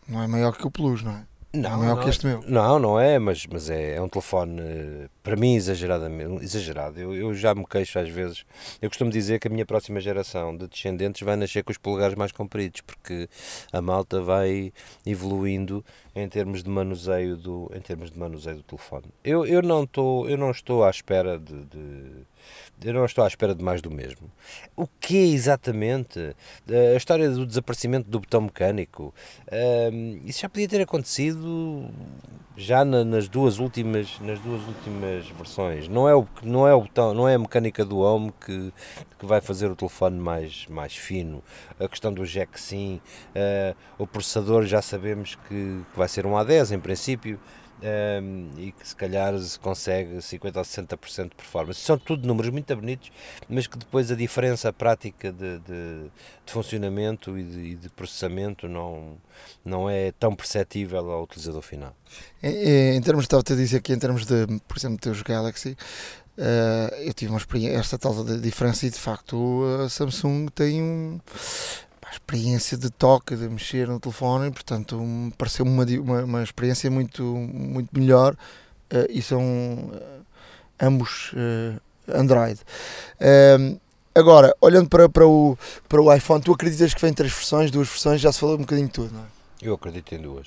[0.09, 1.26] Não é maior que o Plus, não é?
[1.51, 2.42] Não, é maior não, que este meu.
[2.46, 4.61] Não, não é, mas, mas é, é um telefone,
[5.22, 7.01] para mim, exageradamente, exagerado.
[7.01, 8.44] Eu, eu já me queixo às vezes.
[8.82, 12.14] Eu costumo dizer que a minha próxima geração de descendentes vai nascer com os polegares
[12.16, 13.30] mais compridos, porque
[13.72, 14.70] a malta vai
[15.07, 15.82] evoluindo
[16.14, 19.07] em termos de manuseio do, em termos de manuseio do telefone.
[19.24, 22.26] Eu, eu, não, tô, eu não estou à espera de, de
[22.84, 24.30] eu não estou à espera de mais do mesmo.
[24.76, 26.34] O que é exatamente
[26.68, 29.14] a história do desaparecimento do botão mecânico?
[30.24, 31.90] Isso já podia ter acontecido
[32.57, 35.88] já na, nas duas últimas nas duas últimas versões.
[35.88, 38.72] Não é o não é o botão, não é a mecânica do home que,
[39.18, 41.42] que vai fazer o telefone mais mais fino.
[41.78, 43.01] A questão do jack sim,
[43.34, 47.38] uh, o processador já sabemos que, que vai ser um A10 em princípio
[47.83, 51.81] um, e que se calhar se consegue 50% ou 60% de performance.
[51.81, 53.11] São tudo números muito bonitos,
[53.49, 56.11] mas que depois a diferença prática de, de,
[56.45, 59.16] de funcionamento e de, de, processamento não,
[59.64, 61.95] não é tão perceptível ao utilizador final.
[62.43, 65.76] Em, em termos, estava a dizer que em termos de, por exemplo, teus Galaxy,
[66.39, 71.18] Uh, eu tive uma experiência, esta tal diferença e de facto a Samsung tem um,
[72.09, 74.98] a experiência de toque, de mexer no telefone, portanto,
[75.36, 80.24] pareceu-me uma, uma, uma, experiência muito, muito melhor uh, e são uh,
[80.80, 81.80] ambos uh,
[82.11, 82.59] Android.
[83.20, 83.78] Ehm,
[84.14, 87.88] agora, olhando para, para, o, para o iPhone, tu acreditas que vem três versões, duas
[87.88, 89.26] versões, já se falou um bocadinho de tudo, não é?
[89.61, 90.46] Eu acredito em duas.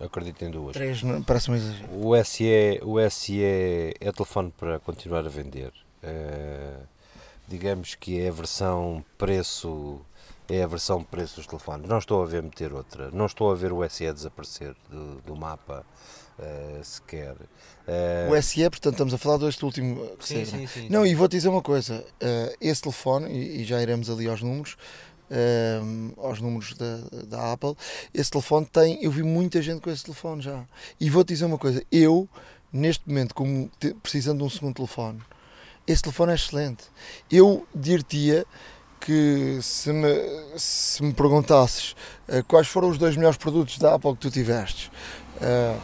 [0.00, 0.72] Eu acredito em duas.
[0.72, 1.88] Três, parece um exagero.
[1.92, 5.70] O SE, o SE é telefone para continuar a vender.
[7.46, 10.00] digamos que é a versão preço
[10.50, 11.88] é a versão preço dos telefones.
[11.88, 13.10] Não estou a ver meter outra.
[13.12, 15.86] Não estou a ver o SE desaparecer do, do mapa
[16.38, 17.36] uh, sequer.
[17.86, 20.10] Uh, o SE, portanto, estamos a falar deste último.
[20.18, 23.80] Sim, sim, sim, Não, e vou-te dizer uma coisa: uh, esse telefone, e, e, já
[23.80, 24.76] iremos ali aos números.
[26.16, 26.96] aos números da,
[27.28, 27.76] da Apple,
[28.12, 29.02] esse telefone tem.
[29.02, 30.64] Eu vi muita gente com esse telefone já.
[30.98, 32.28] E vou-te dizer uma coisa: eu,
[32.72, 35.20] neste momento, como te, precisando de um segundo telefone,
[35.86, 36.84] esse telefone é excelente.
[37.30, 38.44] Eu dir-te-ia
[39.00, 40.08] que se me,
[40.56, 41.96] se me perguntasses
[42.28, 44.90] uh, quais foram os dois melhores produtos da Apple que tu tivestes,
[45.36, 45.80] uh,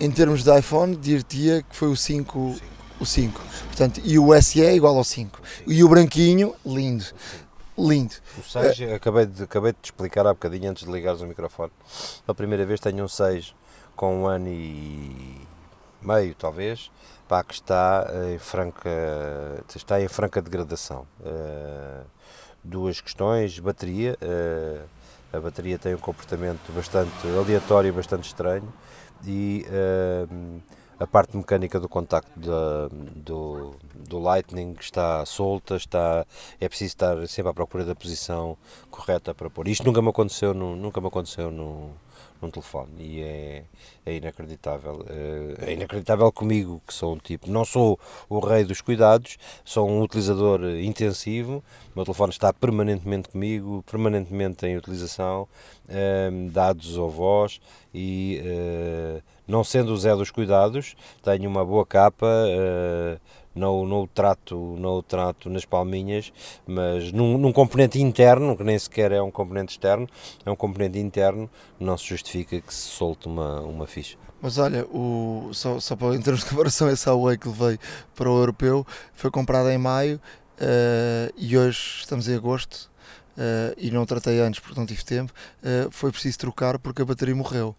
[0.00, 2.56] em termos de iPhone, dir-te-ia que foi o 5,
[3.00, 3.40] o 5.
[3.66, 5.40] Portanto, e o SE é igual ao 5.
[5.66, 7.04] E o branquinho, lindo.
[7.78, 8.14] Lindo.
[8.36, 11.26] O 6, uh, acabei, de, acabei de te explicar há bocadinho antes de ligares o
[11.26, 11.72] microfone.
[12.26, 13.54] Pela primeira vez tenho um 6
[13.94, 15.40] com um ano e
[16.02, 16.90] meio, talvez,
[17.28, 18.90] pá, que está em franca,
[19.74, 21.06] está em franca degradação.
[21.20, 22.15] Uh,
[22.66, 23.58] duas questões.
[23.58, 24.16] Bateria.
[24.20, 24.96] Uh,
[25.32, 28.72] a bateria tem um comportamento bastante aleatório e bastante estranho.
[29.24, 30.60] E uh,
[30.98, 36.26] a parte mecânica do contacto da, do, do Lightning está solta, está,
[36.60, 38.56] é preciso estar sempre à procura da posição
[38.90, 39.68] correta para pôr.
[39.68, 41.90] Isto nunca me aconteceu, no, nunca me aconteceu no,
[42.40, 43.64] num telefone e é,
[44.04, 45.04] é inacreditável.
[45.08, 49.88] Eh, é inacreditável comigo, que sou um tipo, não sou o rei dos cuidados, sou
[49.88, 51.62] um utilizador intensivo,
[51.94, 55.48] o meu telefone está permanentemente comigo, permanentemente em utilização,
[55.88, 57.60] eh, dados ou voz
[57.94, 62.26] e eh, não sendo o Zé dos cuidados, tenho uma boa capa,
[63.56, 66.32] não, não, o trato, não o trato nas palminhas,
[66.66, 70.06] mas num, num, componente interno, que nem sequer é um componente externo,
[70.44, 71.50] é um componente interno,
[71.80, 74.16] não se justifica que se solte uma, uma ficha.
[74.40, 77.78] Mas olha, o, só, só para, em termos de comparação, esse Huawei que levei
[78.14, 80.20] para o europeu foi comprado em maio
[80.60, 82.90] uh, e hoje estamos em agosto.
[83.36, 85.30] Uh, e não tratei antes porque não tive tempo,
[85.62, 87.76] uh, foi preciso trocar porque a bateria morreu.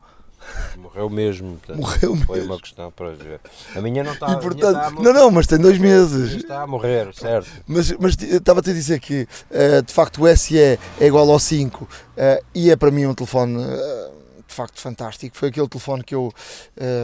[0.77, 1.57] Morreu mesmo.
[1.57, 2.53] Portanto, Morreu foi mesmo.
[2.53, 3.39] uma questão para ver.
[3.75, 6.33] A minha não está, e, portanto, está Não, não, mas tem dois meses.
[6.33, 7.49] Está a morrer, certo.
[7.65, 11.83] Mas, mas estava-te a dizer que, uh, de facto, o SE é igual ao 5
[11.83, 11.89] uh,
[12.53, 13.57] e é para mim um telefone.
[13.57, 14.17] Uh,
[14.47, 16.33] de facto fantástico, foi aquele telefone que eu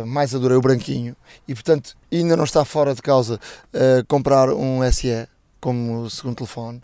[0.08, 1.14] mais adorei, o branquinho,
[1.46, 3.38] e portanto ainda não está fora de causa
[4.08, 5.28] comprar um SE
[5.60, 6.82] como segundo telefone.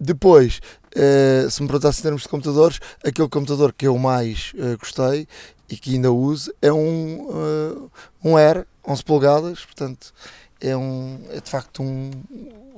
[0.00, 0.60] Depois,
[0.96, 5.28] uh, se me perguntasse em termos de computadores, aquele computador que eu mais uh, gostei
[5.68, 7.90] e que ainda uso é um, uh,
[8.24, 10.14] um Air 11 polegadas, portanto
[10.58, 12.10] é, um, é de facto um,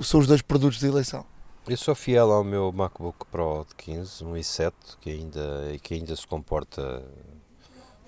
[0.00, 1.24] são os dois produtos de eleição.
[1.68, 6.16] Eu sou fiel ao meu MacBook Pro de 15, um i7, que ainda, que ainda
[6.16, 7.04] se comporta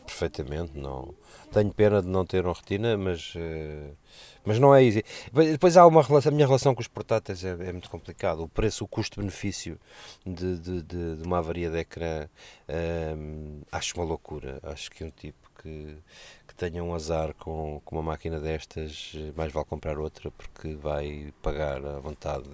[0.06, 0.78] perfeitamente.
[0.78, 1.14] Não,
[1.52, 3.34] tenho pena de não ter um retina, mas
[4.44, 5.00] mas não é isso.
[5.32, 8.42] Depois há uma relação, a minha relação com os portáteis é, é muito complicado.
[8.42, 9.78] O preço, o custo-benefício
[10.24, 12.28] de, de, de, de, uma avaria de ecrã
[13.16, 14.60] hum, acho uma loucura.
[14.62, 15.96] Acho que um tipo que,
[16.46, 21.32] que tenha um azar com, com uma máquina destas, mais vale comprar outra porque vai
[21.42, 22.48] pagar à vontade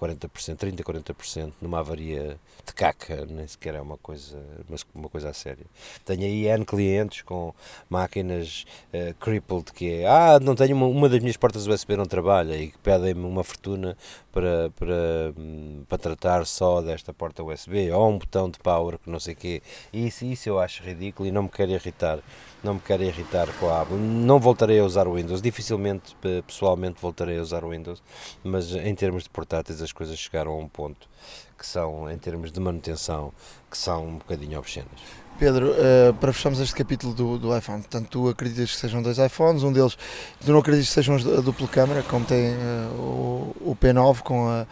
[0.00, 4.38] 40%, 30, 40% numa avaria de caca, nem sequer é uma coisa,
[4.94, 5.66] uma coisa a séria.
[6.06, 7.52] Tenho aí N clientes com
[7.88, 12.06] máquinas uh, crippled, que é, ah, não tenho uma, uma das minhas portas USB não
[12.06, 13.96] trabalha e que pedem-me uma fortuna
[14.32, 19.10] para, para, hum, para tratar só desta porta USB, ou um botão de power que
[19.10, 19.62] não sei o quê.
[19.92, 22.20] Isso, isso eu acho ridículo e não me quero irritar.
[22.62, 23.96] Não me quero irritar com a Apple.
[23.96, 25.40] Não voltarei a usar o Windows.
[25.40, 28.02] Dificilmente, pessoalmente, voltarei a usar o Windows.
[28.44, 31.08] Mas em termos de portáteis, as coisas chegaram a um ponto
[31.58, 33.32] que são, em termos de manutenção,
[33.70, 34.88] que são um bocadinho obscenas.
[35.38, 39.18] Pedro, uh, para fecharmos este capítulo do, do iPhone, portanto, tu acreditas que sejam dois
[39.18, 39.96] iPhones, um deles,
[40.44, 44.48] tu não acreditas que sejam a dupla câmara, como tem uh, o, o P9 com
[44.48, 44.66] a,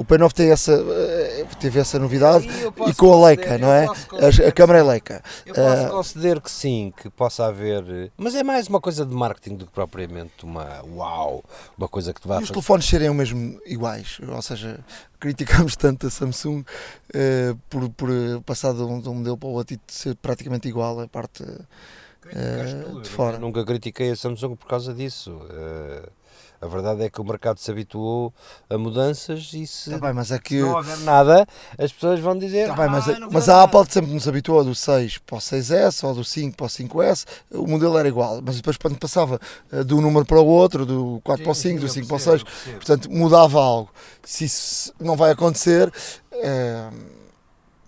[0.00, 2.48] o P9 tem essa, eh, teve essa novidade
[2.88, 3.84] e com a Leica, não é?
[3.84, 5.22] A, a câmera é Leica.
[5.44, 9.14] Eu posso uh, conceder que sim, que possa haver, mas é mais uma coisa de
[9.14, 11.44] marketing do que propriamente uma uau,
[11.76, 14.80] uma coisa que te vai E os telefones serem o mesmo iguais, ou seja,
[15.20, 18.08] criticamos tanto a Samsung uh, por, por
[18.46, 21.42] passar de um, de um modelo para o outro e ser praticamente igual a parte
[21.42, 23.36] uh, de fora.
[23.36, 25.30] Eu nunca critiquei a Samsung por causa disso.
[25.30, 26.19] Uh,
[26.60, 28.34] a verdade é que o mercado se habituou
[28.68, 30.60] a mudanças e se, tá bem, mas é que...
[30.60, 31.46] não houver nada,
[31.78, 32.68] as pessoas vão dizer.
[32.68, 36.06] Tá bem, mas, ah, mas a Apple sempre nos habituou do 6 para o 6S
[36.06, 39.40] ou do 5 para o 5S, o modelo era igual, mas depois quando passava
[39.72, 41.88] eh, de um número para o outro, do 4 sim, para o 5, sim, do
[41.88, 42.42] 5 para o 6,
[42.74, 43.90] portanto mudava algo.
[44.22, 45.90] Se isso não vai acontecer,
[46.32, 46.90] é,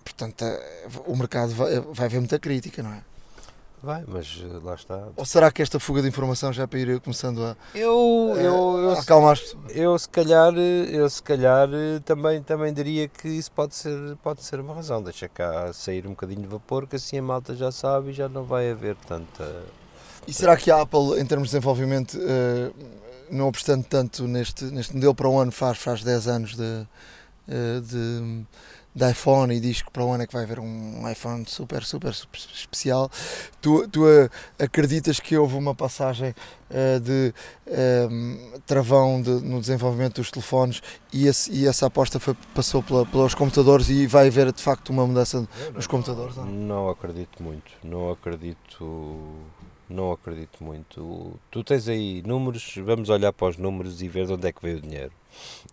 [0.03, 3.12] portanto, é, o mercado vai, vai haver muita crítica, não é?
[3.83, 5.09] Vai, mas eh, lá está.
[5.17, 8.39] Ou será que esta fuga de informação já é para ir começando a, eu, a,
[8.41, 11.67] eu, a acalmar as Eu se calhar, eu se calhar
[12.05, 15.03] também, também diria que isso pode ser, pode ser uma razão.
[15.03, 18.29] Deixa cá sair um bocadinho de vapor, que assim a malta já sabe e já
[18.29, 19.65] não vai haver tanta.
[20.25, 22.71] E será que a Apple, em termos de desenvolvimento, eh,
[23.29, 26.87] não obstante tanto neste, neste modelo para o ano, faz, faz 10 anos de,
[27.49, 28.45] eh, de
[28.95, 31.83] de iPhone e diz que para o ano é que vai haver um iPhone super,
[31.83, 33.09] super, super especial.
[33.61, 34.29] Tu, tu uh,
[34.59, 36.29] acreditas que houve uma passagem
[36.69, 37.33] uh, de
[37.67, 40.81] uh, travão de, no desenvolvimento dos telefones
[41.11, 44.89] e, esse, e essa aposta foi, passou pela, pelos computadores e vai haver de facto
[44.89, 46.35] uma mudança nos computadores?
[46.35, 49.43] Não, não acredito muito, não acredito
[49.89, 51.39] não acredito muito.
[51.51, 54.61] Tu tens aí números, vamos olhar para os números e ver de onde é que
[54.61, 55.11] veio o dinheiro.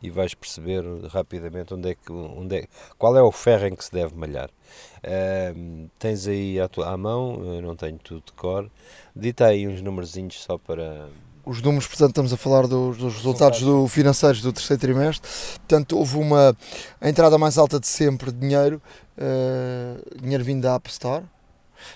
[0.03, 3.85] E vais perceber rapidamente onde é que, onde é, qual é o ferro em que
[3.85, 4.51] se deve malhar.
[4.99, 8.71] Uh, tens aí à, tua, à mão, eu não tenho tudo de cor,
[9.15, 11.09] dita aí uns numerozinhos só para,
[11.45, 15.29] os números, portanto, estamos a falar dos, dos resultados do, financeiros do terceiro trimestre.
[15.57, 16.57] Portanto, houve uma
[17.03, 18.81] entrada mais alta de sempre de dinheiro,
[19.17, 21.25] uh, dinheiro vindo da App Store,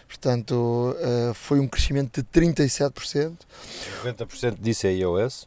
[0.08, 3.36] Portanto, uh, foi um crescimento de 37%.
[4.04, 5.46] 90% disso é iOS,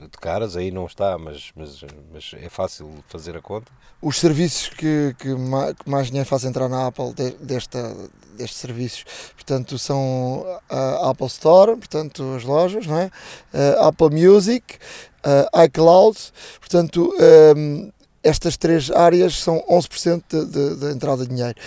[0.00, 3.70] de caras, aí não está, mas, mas, mas é fácil fazer a conta.
[4.00, 5.34] Os serviços que, que,
[5.86, 7.94] mais, dinheiro faz entrar na Apple de, desta,
[8.36, 9.04] destes serviços,
[9.34, 13.10] portanto, são a Apple Store, portanto, as lojas, não é?
[13.80, 14.78] A Apple Music,
[15.64, 16.18] iCloud,
[16.60, 21.58] portanto, um, ehm, estas três áreas são 11% da entrada de dinheiro.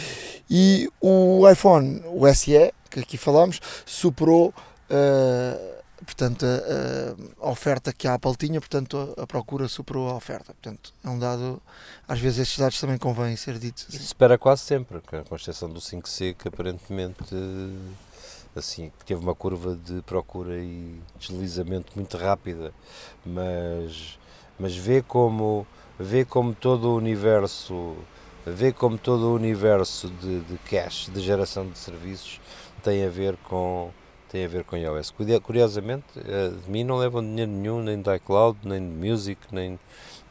[0.50, 8.08] E o iPhone, o SE, que aqui falamos, superou uh, portanto, a, a, oferta que
[8.08, 10.54] a Apple tinha, portanto, a, procura superou a oferta.
[10.54, 11.62] Portanto, é um dado,
[12.08, 13.86] às vezes estes dados também convém ser ditos.
[13.88, 13.98] Assim.
[13.98, 17.36] Isso espera quase sempre, com exceção do 5C, que aparentemente
[18.56, 22.74] assim, teve uma curva de procura e deslizamento muito rápida,
[23.26, 24.20] mas,
[24.60, 25.66] mas vê como
[25.98, 27.96] vê como todo o universo
[28.46, 32.42] vê como todo o universo de, de cash, de geração de serviços
[32.84, 33.92] tem a ver com
[34.32, 35.14] tem a ver com iOS.
[35.44, 39.78] Curiosamente, eh, de mim não levam dinheiro nenhum, nem de iCloud, nem de Music, nem,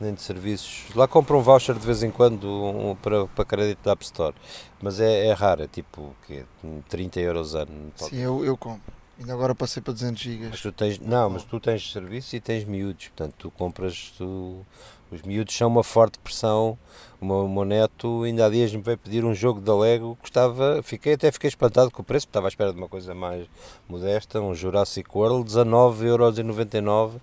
[0.00, 0.84] nem de serviços.
[0.96, 4.34] Lá compram um voucher de vez em quando um, para, para crédito da App Store,
[4.80, 6.44] mas é, é raro, é tipo que
[6.88, 7.92] 30 euros ano.
[7.96, 8.99] Sim, eu, eu compro.
[9.20, 10.48] Ainda agora passei para 200 GB.
[10.48, 14.64] Mas tu tens, não, mas tu tens serviço e tens miúdos, portanto tu compras, tu,
[15.10, 16.78] os miúdos são uma forte pressão.
[17.20, 20.16] O meu, o meu neto ainda há dias me veio pedir um jogo da Lego,
[20.22, 23.46] gostava, fiquei, até fiquei espantado com o preço, estava à espera de uma coisa mais
[23.86, 27.20] modesta, um Jurassic World, 19,99€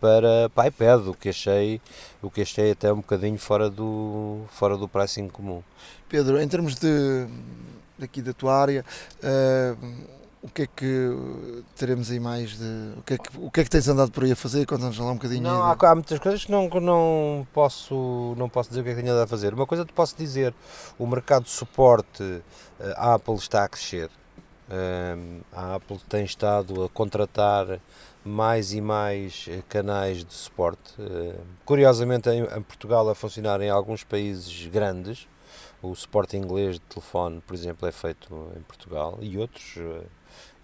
[0.00, 1.80] para, para iPad, o que achei,
[2.22, 5.64] o que achei até um bocadinho fora do, fora do pricing comum.
[6.08, 7.26] Pedro, em termos de
[8.00, 8.84] aqui da tua área,
[9.18, 12.98] uh, o que é que teremos aí mais de.
[12.98, 14.66] O que é que, o que, é que tens andado por aí a fazer?
[14.66, 15.42] Conta-nos lá um bocadinho.
[15.42, 18.94] Não, há, há, muitas coisas que não, não, posso, não posso dizer o que é
[18.94, 19.52] que tenho andado a fazer.
[19.52, 20.54] Uma coisa que posso dizer:
[20.98, 22.42] o mercado de suporte,
[22.96, 24.10] a Apple está a crescer.
[24.70, 27.80] Um, a Apple tem estado a contratar
[28.24, 30.94] mais e mais eh, canais de suporte.
[30.98, 35.26] Uh, curiosamente, em, em, Portugal, a funcionar em alguns países grandes,
[35.82, 40.04] o suporte inglês de telefone, por exemplo, é feito em Portugal e outros, uh,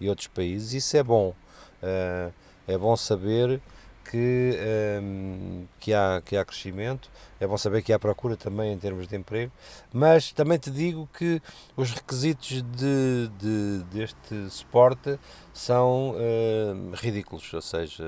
[0.00, 0.72] e outros países.
[0.72, 1.34] Isso é bom.
[1.82, 2.32] Uh,
[2.66, 3.60] é bom saber
[4.10, 4.58] que,
[5.02, 9.08] um, que, há, que há crescimento, é bom saber que há procura também em termos
[9.08, 9.52] de emprego,
[9.92, 11.40] mas também te digo que
[11.76, 15.18] os requisitos de, de deste suporte
[15.52, 18.04] são uh, ridículos, ou seja,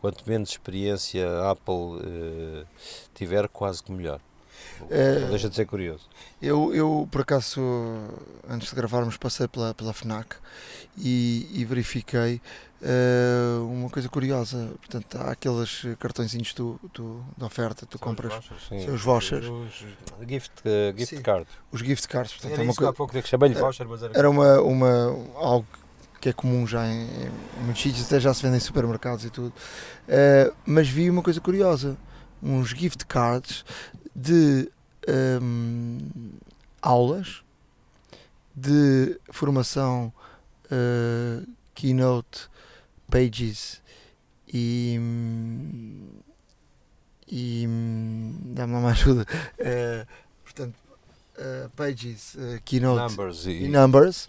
[0.00, 2.66] quanto menos experiência a Apple uh,
[3.14, 4.20] tiver, quase que melhor.
[4.90, 6.08] É, deixa de ser curioso.
[6.40, 7.60] Eu, eu, por acaso,
[8.48, 10.36] antes de gravarmos, passei pela, pela FNAC
[10.96, 12.40] e, e verifiquei
[12.82, 14.70] uh, uma coisa curiosa.
[14.78, 18.32] Portanto, há aqueles cartõezinhos tu, tu, de oferta, tu São compras
[18.70, 19.46] os, os vouchers.
[19.46, 19.84] Os
[20.28, 21.52] gift, uh, gift cards.
[21.72, 22.32] Os gift cards.
[22.32, 24.18] Portanto, era é uma há pouco que chamei-lhe voucher, mas era...
[24.18, 25.66] Era uma, uma, algo
[26.20, 29.30] que é comum já em, em muitos sítios, até já se vende em supermercados e
[29.30, 29.52] tudo.
[30.08, 31.96] Uh, mas vi uma coisa curiosa.
[32.40, 33.64] Uns gift cards
[34.18, 34.68] de
[35.40, 35.98] um,
[36.82, 37.42] aulas
[38.54, 40.12] de formação
[40.66, 42.48] uh, Keynote,
[43.08, 43.80] Pages
[44.52, 44.98] e.
[47.30, 47.66] e
[48.54, 49.24] dá-me uma ajuda.
[49.58, 50.06] Uh,
[50.42, 50.74] portanto,
[51.38, 54.28] uh, Pages, Keynote numbers e, e Numbers.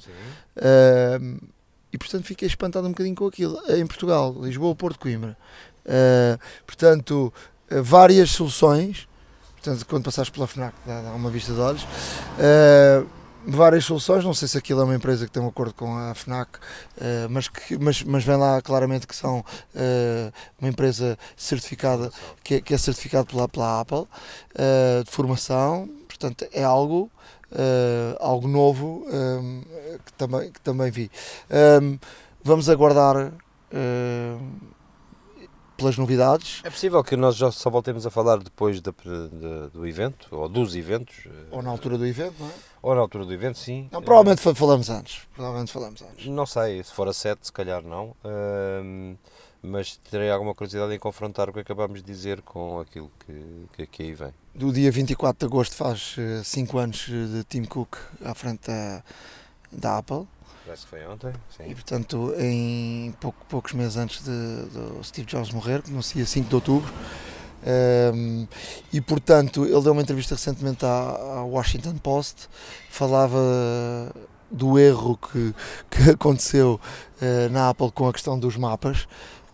[1.91, 3.59] e portanto fiquei espantado um bocadinho com aquilo.
[3.69, 5.35] Em Portugal, Lisboa, Porto, Coimbra.
[6.67, 7.33] portanto,
[7.81, 9.09] várias soluções
[9.62, 11.84] Portanto, quando passares pela FNAC, dá, dá uma vista de olhos.
[11.84, 13.05] Uh,
[13.45, 16.16] várias soluções, não sei se aquilo é uma empresa que tem um acordo com a
[16.16, 22.10] FNAC, uh, mas, que, mas, mas vem lá claramente que são uh, uma empresa certificada,
[22.41, 24.05] que é, que é certificada pela, pela Apple,
[25.05, 27.12] de formação, portanto é algo,
[28.20, 29.62] algo novo um,
[30.05, 31.12] que, também, que também vi.
[31.82, 31.97] Um,
[32.43, 33.32] vamos aguardar
[35.80, 36.61] pelas novidades.
[36.63, 40.47] É possível que nós já só voltemos a falar depois de, de, do evento, ou
[40.47, 41.25] dos eventos.
[41.25, 42.51] Eh, ou na altura do evento, não é?
[42.82, 43.89] Ou na altura do evento, sim.
[43.91, 45.27] Não, provavelmente falamos antes.
[45.34, 46.25] Provavelmente falamos antes.
[46.27, 48.15] Não sei, se for a 7, se calhar não.
[48.23, 49.17] Uh,
[49.61, 53.88] mas terei alguma curiosidade em confrontar o que acabamos de dizer com aquilo que, que,
[53.88, 54.34] que aí vem.
[54.55, 59.03] Do dia 24 de agosto faz 5 uh, anos de Tim Cook à frente da,
[59.71, 60.25] da Apple.
[60.70, 61.63] Parece que foi ontem, sim.
[61.67, 66.24] E portanto, em pouco, poucos meses antes de, de Steve Jobs morrer, que no dia
[66.24, 66.93] 5 de outubro,
[68.13, 68.47] um,
[68.93, 72.47] e portanto, ele deu uma entrevista recentemente à, à Washington Post,
[72.88, 73.39] falava
[74.51, 75.55] do erro que,
[75.89, 76.80] que aconteceu
[77.20, 79.07] uh, na Apple com a questão dos mapas,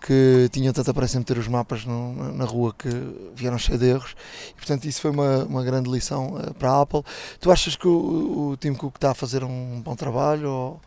[0.06, 2.90] que tinham tanta pressa em meter os mapas no, na rua que
[3.34, 4.16] vieram cheios de erros,
[4.52, 7.04] e portanto isso foi uma, uma grande lição uh, para a Apple.
[7.40, 10.50] Tu achas que o, o Tim Cook está a fazer um bom trabalho?
[10.50, 10.82] Ou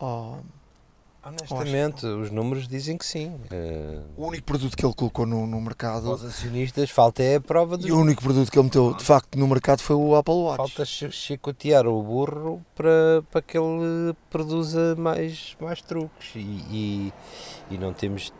[0.00, 0.36] Oh,
[1.24, 3.28] Honestamente, os números dizem que sim.
[3.28, 6.12] Uh, o único produto que ele colocou no, no mercado.
[6.12, 7.88] Os acionistas, falta é a prova de.
[7.88, 10.56] E o único produto que ele meteu de facto no mercado foi o Apple Watch.
[10.56, 16.32] Falta chicotear o burro para, para que ele produza mais, mais truques.
[16.34, 17.12] E, e,
[17.70, 18.32] e não temos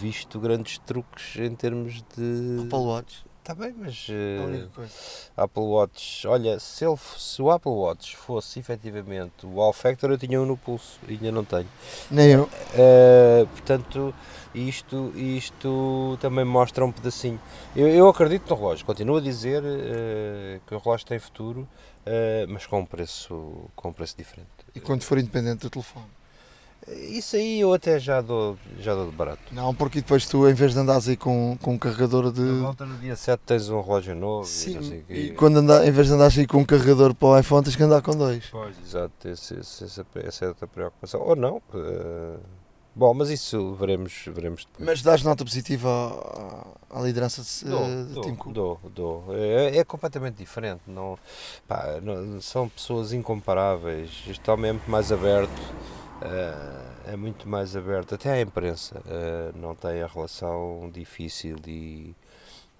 [0.00, 2.62] visto grandes truques em termos de.
[2.64, 3.27] Apple Watch.
[3.48, 4.88] Está bem, mas uh,
[5.34, 10.18] Apple Watch, olha, se, ele, se o Apple Watch fosse efetivamente o Wow Factor, eu
[10.18, 11.66] tinha um no pulso, ainda não tenho.
[12.10, 12.42] Nem eu.
[12.42, 14.14] Uh, portanto,
[14.54, 17.40] isto, isto também mostra um pedacinho.
[17.74, 21.66] Eu, eu acredito no relógio, continuo a dizer uh, que o relógio tem futuro,
[22.50, 24.50] mas com um, preço, com um preço diferente.
[24.74, 26.17] E quando for independente do telefone?
[27.08, 29.42] Isso aí eu até já dou, já dou de barato.
[29.52, 32.40] Não, porque depois tu, em vez de andares aí com, com um carregador de.
[32.40, 34.44] Na volta no dia 7 tens um relógio novo.
[34.44, 37.38] Sim, e, e quando anda, em vez de andares aí com um carregador para o
[37.38, 38.46] iPhone, tens que andar com dois.
[38.50, 41.20] Pois, exato, esse, esse, essa, essa é outra preocupação.
[41.20, 41.56] Ou não.
[41.74, 42.38] Uh,
[42.94, 44.86] bom, mas isso veremos, veremos depois.
[44.86, 45.88] Mas dás nota positiva
[46.90, 48.52] à, à liderança de, dou, de dou, Tim Cook?
[48.52, 49.24] Dou, dou.
[49.30, 50.80] É, é completamente diferente.
[50.86, 51.18] Não,
[51.66, 54.10] pá, não, são pessoas incomparáveis.
[54.26, 55.50] Estão mesmo mais aberto
[57.06, 59.02] é muito mais aberto, até à imprensa
[59.54, 62.14] não tem a relação difícil e,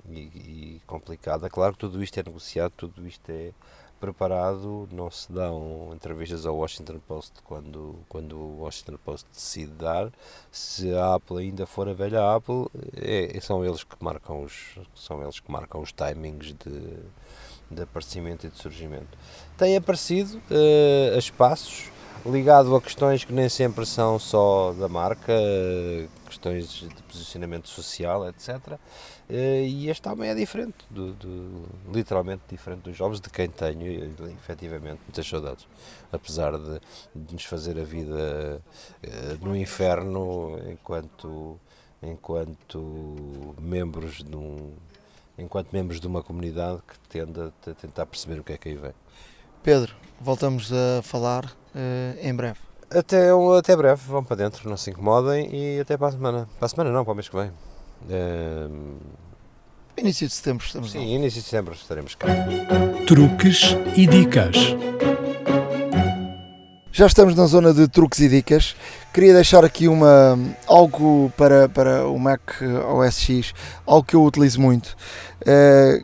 [0.08, 1.48] e, e, complicada.
[1.48, 3.52] Claro que tudo isto é negociado, tudo isto é
[3.98, 10.10] preparado, não se dão entrevistas ao Washington Post quando, quando o Washington Post decide dar.
[10.50, 12.66] Se a Apple ainda for a velha Apple,
[12.96, 16.98] é, são eles que marcam os são eles que marcam os timings de,
[17.70, 19.18] de aparecimento e de surgimento.
[19.56, 21.90] Tem aparecido uh, a espaços
[22.26, 25.32] ligado a questões que nem sempre são só da marca,
[26.26, 28.78] questões de posicionamento social, etc.
[29.28, 34.10] Eh, e este também é diferente, do, do, literalmente diferente dos jogos de quem tenho,
[34.30, 35.66] efetivamente, muitas saudades.
[36.10, 36.80] Apesar de,
[37.14, 38.62] de nos fazer a vida
[39.04, 41.58] uh, no inferno enquanto,
[42.02, 44.72] enquanto membros de um,
[45.36, 48.74] enquanto membros de uma comunidade que tende a tentar perceber o que é que aí
[48.76, 48.94] vem.
[49.68, 52.56] Pedro, voltamos a falar uh, em breve.
[52.88, 56.48] Até, até breve, vão para dentro, não se incomodem e até para a semana.
[56.58, 57.50] Para a semana não, para o mês que vem.
[58.08, 58.96] Uh,
[59.98, 61.04] início de setembro estamos Sim, lá.
[61.04, 62.28] início de setembro estaremos cá.
[63.06, 64.56] Truques e dicas.
[66.90, 68.74] Já estamos na zona de truques e dicas.
[69.12, 72.40] Queria deixar aqui uma, algo para, para o Mac
[72.86, 73.52] OS X,
[73.84, 74.96] algo que eu utilizo muito.
[75.42, 76.02] Uh,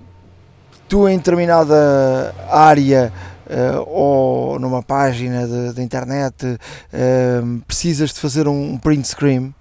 [0.87, 3.11] tu em determinada área
[3.47, 9.55] uh, ou numa página de internet uh, precisas de fazer um print screen.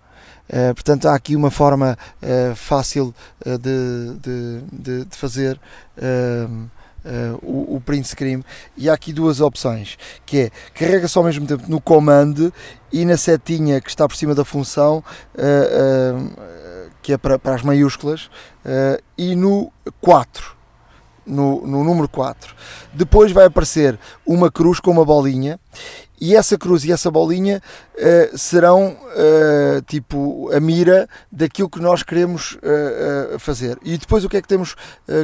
[0.50, 1.98] Uh, portanto, há aqui uma forma
[2.56, 3.16] fácil
[3.46, 5.60] de, de, de, fazer
[7.42, 8.44] o, o, print screen
[8.78, 12.52] e há aqui duas opções que é carrega-se ao mesmo tempo no command
[12.92, 15.04] e na setinha que está por cima da função
[17.02, 18.30] que é para, para as maiúsculas
[19.18, 19.72] e no
[20.02, 20.63] 4
[21.26, 22.54] no, no número 4.
[22.94, 25.60] Depois vai aparecer uma cruz com uma bolinha
[26.20, 27.62] e essa cruz e essa bolinha
[27.96, 33.78] uh, serão uh, tipo a mira daquilo que nós queremos uh, fazer.
[33.84, 34.76] E depois o que é que temos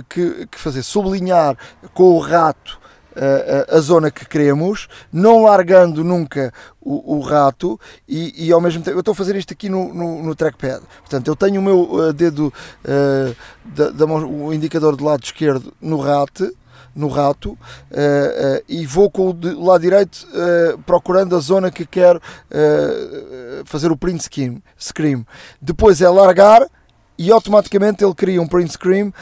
[0.10, 0.84] que, que, fazer?
[0.84, 1.58] Sublinhar
[1.94, 2.79] com o rato
[3.20, 8.82] a, a, zona que queremos, não largando nunca o, o rato e, e, ao mesmo
[8.84, 10.82] tempo eu estou a fazer isto aqui no, no, no trackpad.
[11.00, 12.54] Portanto, eu tenho o meu uh, dedo,
[12.86, 16.52] uh, da, da o indicador do lado esquerdo no rato
[16.96, 21.86] no rato uh, uh, e vou com o lado direito uh, procurando a zona que
[21.86, 22.22] quero
[23.66, 24.24] fazer o print
[24.78, 25.26] screen.
[25.62, 26.68] Depois é largar
[27.20, 29.14] e automaticamente ele cria um print screen uh,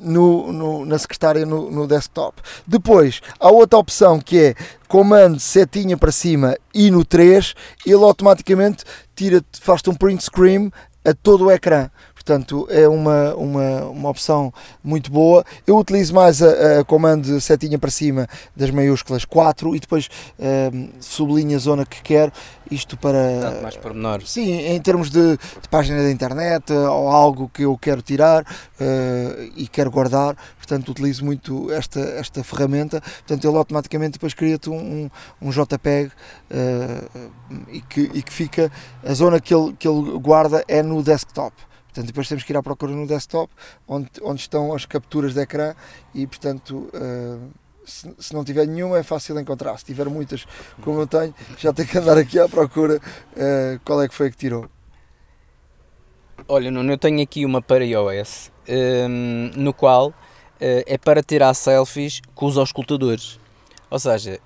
[0.00, 2.40] no, no, na secretária no, no, desktop.
[2.64, 4.54] Depois, há outra opção que é
[4.86, 7.54] comando setinha para cima e no 3,
[7.84, 8.84] ele automaticamente
[9.16, 10.70] tira, faz-te um print screen
[11.04, 11.90] a todo o ecrã.
[12.28, 14.52] Portanto, é uma, uma, uma opção
[14.84, 15.42] muito boa.
[15.66, 20.90] Eu utilizo mais a, a comando setinha para cima das maiúsculas 4 e depois um,
[21.00, 22.30] sublinho a zona que quero.
[22.70, 23.40] Isto para.
[23.40, 24.20] Tanto mais pormenor.
[24.26, 29.52] Sim, em termos de, de página da internet ou algo que eu quero tirar uh,
[29.56, 30.36] e quero guardar.
[30.58, 33.00] Portanto, utilizo muito esta, esta ferramenta.
[33.00, 35.08] Portanto, ele automaticamente depois cria-te um,
[35.40, 36.12] um, JPEG
[36.50, 37.30] uh,
[37.68, 38.70] e, que, e que fica.
[39.02, 41.54] A zona que ele, que ele guarda é no desktop.
[41.98, 43.52] Portanto, depois temos que ir à procura no desktop,
[43.88, 45.74] onde, onde estão as capturas de ecrã
[46.14, 47.50] e, portanto, uh,
[47.84, 49.76] se, se, não tiver nenhuma é fácil encontrar.
[49.78, 50.46] Se tiver muitas,
[50.80, 54.30] como eu tenho, já tenho que andar aqui à procura uh, qual é que foi
[54.30, 54.70] que tirou.
[56.46, 60.14] Olha, Nuno, eu tenho aqui uma para iOS, um, ehm, no qual uh,
[60.60, 63.40] é para tirar selfies com os auscultadores.
[63.90, 64.38] Ou seja,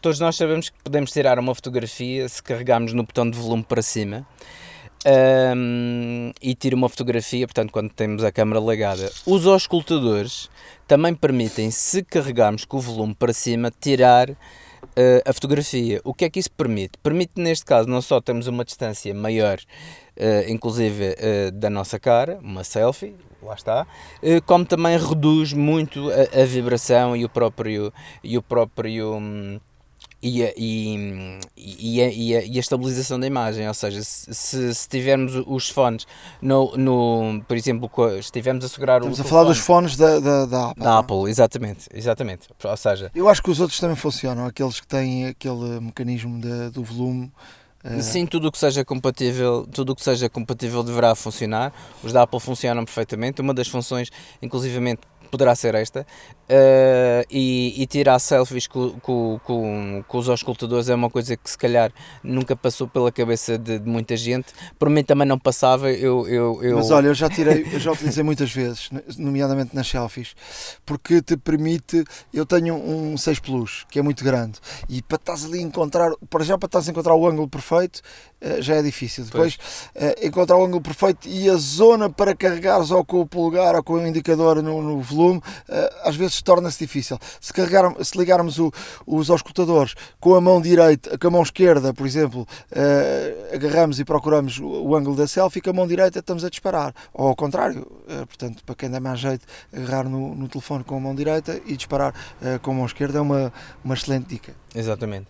[0.00, 3.82] todos nós sabemos que podemos tirar uma fotografia se carregarmos no botão de volume para
[3.82, 4.24] cima
[5.06, 9.10] um, e tiro uma fotografia, portanto, quando temos a câmera ligada.
[9.26, 10.50] Os auscultadores
[10.86, 14.36] também permitem, se carregarmos com o volume para cima, tirar uh,
[15.24, 16.00] a fotografia.
[16.04, 16.98] O que é que isso permite?
[17.02, 22.38] Permite, neste caso, não só termos uma distância maior, uh, inclusive uh, da nossa cara,
[22.42, 23.86] uma selfie, lá está,
[24.46, 27.92] como também reduz muito a, a, vibração e o próprio,
[28.22, 29.60] e o próprio um,
[30.20, 34.74] e a, e, e, a, e, a, e a estabilização da imagem, ou seja, se,
[34.74, 36.06] se tivermos os fones,
[36.42, 40.18] no, no, por exemplo, se estivermos a segurar Estamos o a falar dos fones da,
[40.18, 40.82] da, da Apple.
[40.82, 40.98] Da é?
[40.98, 42.48] Apple, exatamente, exatamente.
[42.62, 46.70] Ou seja, eu acho que os outros também funcionam, aqueles que têm aquele mecanismo de,
[46.70, 47.30] do volume.
[47.84, 48.02] Uh...
[48.02, 51.72] Sim, tudo o que seja compatível, tudo o que seja compatível deverá funcionar.
[52.02, 53.40] Os da Apple funcionam perfeitamente.
[53.40, 54.10] Uma das funções,
[54.42, 56.00] inclusivamente, poderá ser esta,
[56.48, 61.50] uh, e, e, tirar selfies com, com, com, com, os auscultadores é uma coisa que
[61.50, 65.90] se calhar nunca passou pela cabeça de, de muita gente, por mim também não passava,
[65.90, 66.76] eu, eu, eu...
[66.76, 70.34] Mas olha, eu já tirei, eu já utilizei muitas vezes, nomeadamente nas selfies,
[70.84, 74.58] porque te permite, eu tenho um 6 Plus, que é muito grande,
[74.88, 78.00] e para estás ali a encontrar, para já para estás a encontrar o ângulo perfeito,
[78.42, 79.54] uh, já é difícil, depois
[79.94, 83.82] uh, encontrar o ângulo perfeito e a zona para carregares ou com o polegar ou
[83.82, 85.17] com o indicador no, no volume,
[86.02, 87.18] às vezes torna-se difícil.
[87.40, 87.52] Se,
[88.04, 88.72] se ligarmos o,
[89.06, 94.04] os auscultadores com a mão direita, com a mão esquerda, por exemplo, uh, agarramos e
[94.04, 96.94] procuramos o, ângulo da selfie, com a mão direita estamos a disparar.
[97.12, 100.96] Ou ao contrário, uh, portanto, para quem dá mais jeito, agarrar no, no telefone com
[100.96, 102.14] a mão direita e disparar
[102.62, 103.52] com a mão esquerda é uma,
[103.84, 104.54] uma excelente dica.
[104.74, 105.26] Exatamente.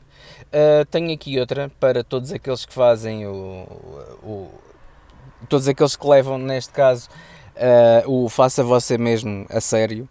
[0.47, 3.67] Uh, tenho aqui outra para todos aqueles que fazem o,
[4.23, 4.49] o
[5.49, 7.09] todos aqueles que levam, neste caso,
[7.59, 10.09] uh, o faça você mesmo a sério.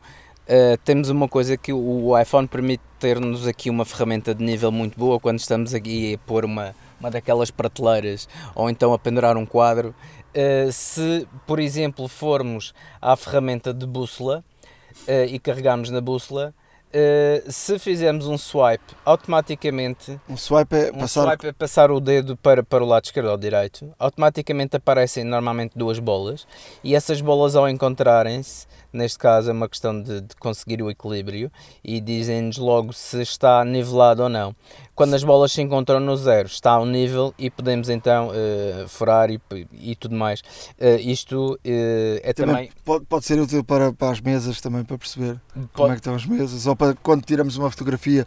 [0.48, 4.98] Uh, temos uma coisa que o iPhone permite ter-nos aqui uma ferramenta de nível muito
[4.98, 9.46] boa quando estamos aqui a pôr uma, uma daquelas prateleiras ou então a pendurar um
[9.46, 9.94] quadro.
[10.36, 14.44] Uh, se, por exemplo, formos à ferramenta de bússola
[15.30, 16.54] e carregarmos na bússola,
[16.88, 20.20] Uh, se fizermos um swipe, automaticamente.
[20.28, 21.24] Um swipe é um passar.
[21.24, 23.94] Swipe é passar o dedo para, para o lado esquerdo ou direito.
[24.00, 26.48] Automaticamente aparecem normalmente duas bolas
[26.84, 31.52] e essas bolas, ao encontrarem-se, neste caso é uma questão de, de conseguir o equilíbrio
[31.84, 34.56] e dizem-nos logo se está nivelado ou não.
[34.96, 39.30] Quando as bolas se encontram no zero, está ao nível e podemos então uh, furar
[39.30, 39.40] e,
[39.74, 40.40] e tudo mais.
[40.80, 42.56] Uh, isto é também.
[42.56, 42.72] também...
[42.84, 45.68] Pode, pode ser útil para, para as mesas também, para perceber pode...
[45.74, 48.26] como é que estão as mesas, para quando tiramos uma fotografia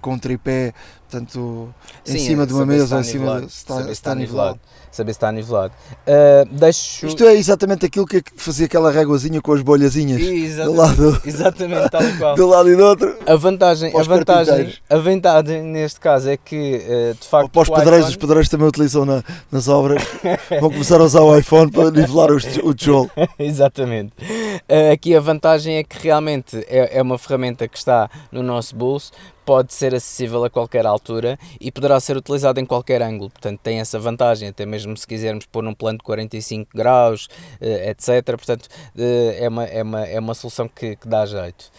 [0.00, 0.72] com um tripé
[1.08, 1.72] portanto,
[2.06, 4.60] em cima de uma mesa ou em cima de, está, se está nivelado.
[4.94, 5.74] Saber se está nivelado.
[6.06, 7.06] Uh, deixo...
[7.08, 11.90] Isto é exatamente aquilo que fazia aquela réguazinha com as bolhazinhas exatamente, do lado, exatamente,
[11.90, 12.36] tal e qual.
[12.36, 13.16] do lado e do outro.
[13.26, 17.68] A vantagem, a vantagem, a vantagem neste caso é que, uh, de facto, para os
[17.68, 18.10] pedreiros, iPhone...
[18.10, 20.00] os pedreiros também utilizam na, nas obras,
[20.60, 23.10] vão começar a usar o iPhone para nivelar o, o tijolo.
[23.36, 24.12] exatamente.
[24.20, 28.76] Uh, aqui a vantagem é que realmente é, é uma ferramenta que está no nosso
[28.76, 29.10] bolso,
[29.44, 33.30] pode ser acessível a qualquer altura e poderá ser utilizado em qualquer ângulo.
[33.30, 37.28] Portanto, tem essa vantagem, até mesmo se quisermos pôr num plano de 45 graus,
[37.60, 38.24] eh, etc.
[38.36, 41.70] Portanto, eh, é uma, é uma, é uma solução que, que dá jeito.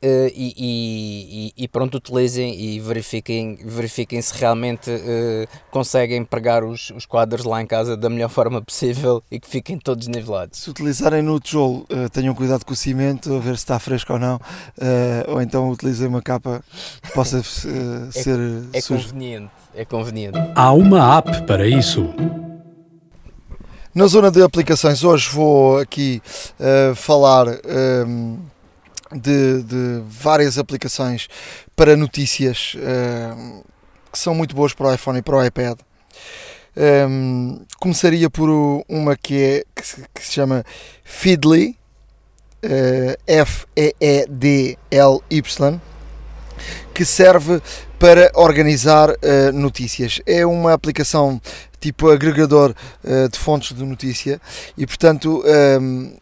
[0.00, 0.54] Uh, e,
[1.56, 7.44] e, e, pronto, utilizem e verifiquem, verifiquem se realmente uh, conseguem pregar os, os quadros
[7.44, 10.60] lá em casa da melhor forma possível e que fiquem todos nivelados.
[10.60, 14.12] Se utilizarem no tijolo, uh, tenham cuidado com o cimento, a ver se está fresco
[14.12, 14.40] ou não,
[15.26, 16.62] ou então utilizem uma capa
[17.02, 18.38] que possa é, ser
[18.72, 20.38] é conveniente, é conveniente.
[20.54, 22.08] Há uma app para isso.
[23.92, 26.22] Na zona de aplicações, hoje vou aqui
[26.94, 27.46] falar
[29.12, 31.28] de, de várias aplicações
[31.74, 33.64] para notícias uh,
[34.12, 35.78] que são muito boas para o iPhone e para o iPad.
[36.76, 38.48] Um, ehm, começaria por
[38.88, 40.64] uma que, é, que, se, que se chama
[41.04, 41.76] Feedly,
[42.64, 44.78] uh, F-E-E-D-L-Y,
[46.94, 47.60] que serve
[47.98, 50.20] para organizar uh, notícias.
[50.26, 51.40] É uma aplicação
[51.80, 54.40] tipo agregador uh, de fontes de notícia
[54.76, 56.17] e, portanto, um, ehm,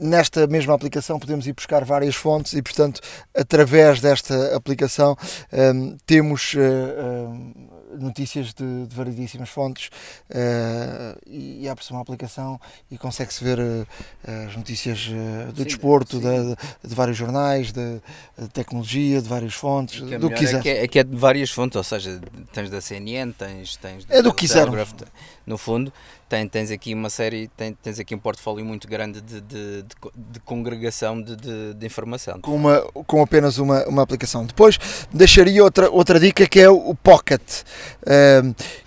[0.00, 3.00] nesta mesma aplicação podemos ir buscar várias fontes e, portanto,
[3.34, 5.16] através desta aplicação
[5.52, 9.90] um, temos uh, um, notícias de, de variedíssimas fontes
[10.30, 12.60] uh, e, e abre-se uma aplicação
[12.90, 13.86] e consegue-se ver uh,
[14.48, 16.54] as notícias uh, do sim, desporto, sim.
[16.82, 18.00] De, de, vários jornais, de,
[18.38, 20.58] de, tecnologia, de várias fontes, que do que quiser.
[20.58, 22.20] É que, é, é que, é, de várias fontes, ou seja,
[22.52, 24.68] tens da CNN, tens, tens é do que quiser.
[25.46, 25.92] No fundo,
[26.28, 30.40] tens, tens aqui uma série, tens, tens aqui um portfólio muito grande de, de, de
[30.44, 32.40] congregação de, de, de, informação.
[32.40, 34.46] Com, uma, com apenas uma, uma aplicação.
[34.46, 34.78] Depois
[35.12, 37.42] deixaria outra, outra dica que é o Pocket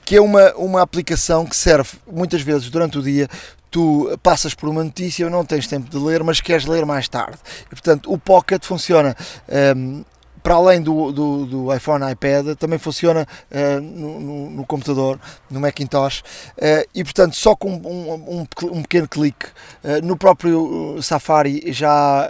[0.06, 3.28] que é uma, uma aplicação que serve muitas vezes durante o dia
[3.74, 7.40] tu passas por uma notícia, não tens tempo de ler, mas queres ler mais tarde.
[7.66, 9.18] E, portanto, o Pocket funciona
[9.76, 10.04] um,
[10.44, 15.18] para além do, do, do iPhone, iPad, também funciona uh, no, no, no, computador,
[15.50, 21.02] no Macintosh, uh, e portanto só com um, um, um pequeno clique uh, no próprio
[21.02, 22.28] Safari já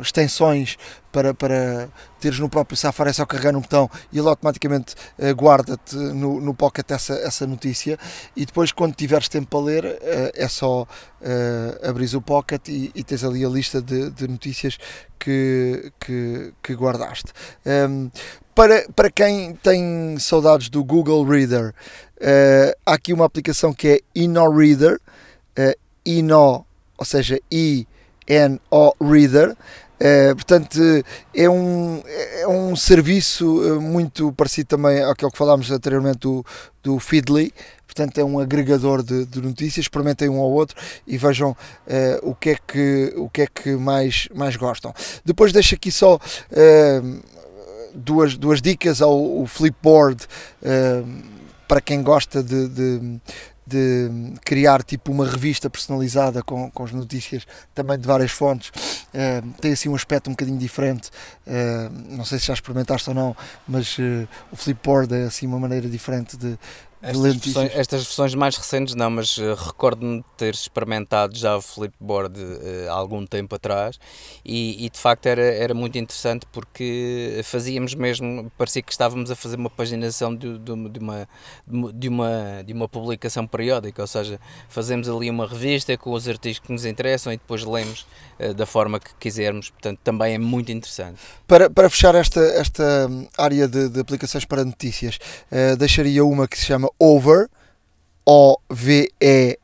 [0.00, 0.76] extensões
[1.10, 1.88] para, para
[2.20, 6.40] teres no próprio Safari, é só carregar no botão e ele automaticamente uh, guarda-te no,
[6.40, 7.98] no pocket essa, essa notícia
[8.36, 9.98] e depois quando tiveres tempo para ler uh,
[10.34, 14.78] é só uh, abrir o pocket e, e tens ali a lista de, de notícias
[15.18, 17.32] que, que, que guardaste.
[17.64, 18.10] Um, ehm,
[18.54, 21.72] para, para quem tem saudades do Google Reader,
[22.84, 25.00] há aqui uma aplicação que é InnoReader,
[25.58, 26.64] uh, Inno,
[26.96, 29.56] ou seja, I-N-O Reader,
[29.98, 30.78] Uh, portanto,
[31.34, 36.44] é um, é um serviço eh, muito parecido também ao que falámos anteriormente do,
[36.82, 37.52] do Feedly.
[37.84, 39.84] Portanto, é um agregador de, de notícias.
[39.84, 40.76] Experimentem um ao outro
[41.06, 41.56] e vejam uh,
[42.22, 44.94] o que é que, o que, é que mais, mais gostam.
[45.24, 47.22] Depois, deixo aqui só uh,
[47.92, 50.26] duas, duas dicas ao Flipboard
[51.66, 53.20] para quem gosta de, de
[53.68, 58.70] de criar tipo uma revista personalizada com, com as notícias também de várias fontes.
[59.08, 61.10] Uh, tem assim um aspecto um bocadinho diferente.
[61.46, 65.58] Uh, não sei se já experimentaste ou não, mas uh, o Flipboard é assim uma
[65.58, 66.58] maneira diferente de,
[67.00, 71.62] estas versões, estas versões, mais recentes não, mas uh, recordo-me de ter experimentado já o
[71.62, 73.98] Flipboard uh, há algum tempo atrás
[74.44, 79.36] e, e, de facto era, era muito interessante porque fazíamos mesmo, parecia que estávamos a
[79.36, 81.28] fazer uma paginação de, de, de, uma,
[81.94, 86.58] de, uma, de uma publicação periódica, ou seja, fazemos ali uma revista com os artigos
[86.58, 88.06] que nos interessam e depois lemos
[88.40, 91.20] uh, da forma que quisermos, portanto também é muito interessante.
[91.46, 95.18] Para, para fechar esta, esta área de, de aplicações para notícias,
[95.78, 97.48] deixaria uma que se chama Over,
[98.26, 99.58] O-V-E-R,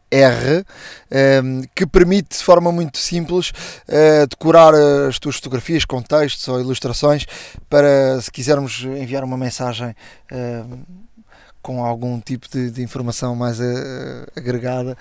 [1.43, 4.73] um, que permite de forma muito simples uh, decorar
[5.09, 7.27] as tuas fotografias com textos ou ilustrações
[7.69, 9.95] para se quisermos enviar uma mensagem
[10.33, 10.79] uh,
[11.61, 13.65] com algum tipo de, de informação mais uh,
[14.37, 14.97] agregada.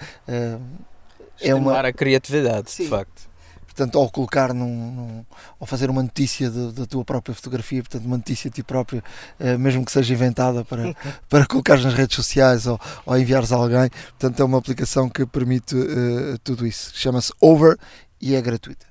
[1.42, 2.84] é uma a criatividade, Sim.
[2.84, 3.33] de facto
[3.74, 5.26] portanto, ao colocar num, num
[5.60, 9.04] ao fazer uma notícia da tua própria fotografia, portanto, uma notícia de ti próprio,
[9.40, 10.96] eh, mesmo que seja inventada para,
[11.28, 15.26] para colocar nas redes sociais ou, ou enviares a alguém, portanto, é uma aplicação que
[15.26, 16.92] permite uh, tudo isso.
[16.94, 17.78] Chama-se Over
[18.22, 18.86] e é gratuita.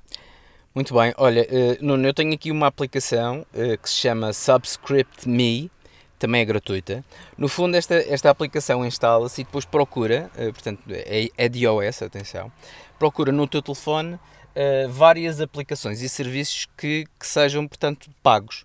[0.74, 5.28] Muito bem, olha, uh, Nuno, eu tenho aqui uma aplicação uh, que se chama Subscript
[5.28, 5.70] Me,
[6.18, 7.04] também é gratuita.
[7.36, 12.02] No fundo, esta, esta aplicação instala-se e depois procura, uh, portanto, é, é de iOS,
[12.02, 12.50] atenção,
[12.98, 14.18] procura no teu telefone
[14.56, 18.64] uh, várias aplicações e serviços que, que sejam, portanto, pagos.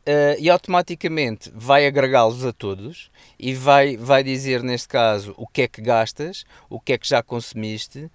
[0.00, 5.62] Uh, e automaticamente vai agregá-los a todos e vai, vai dizer, neste caso, o que
[5.62, 8.10] é que gastas, o que é que já consumiste,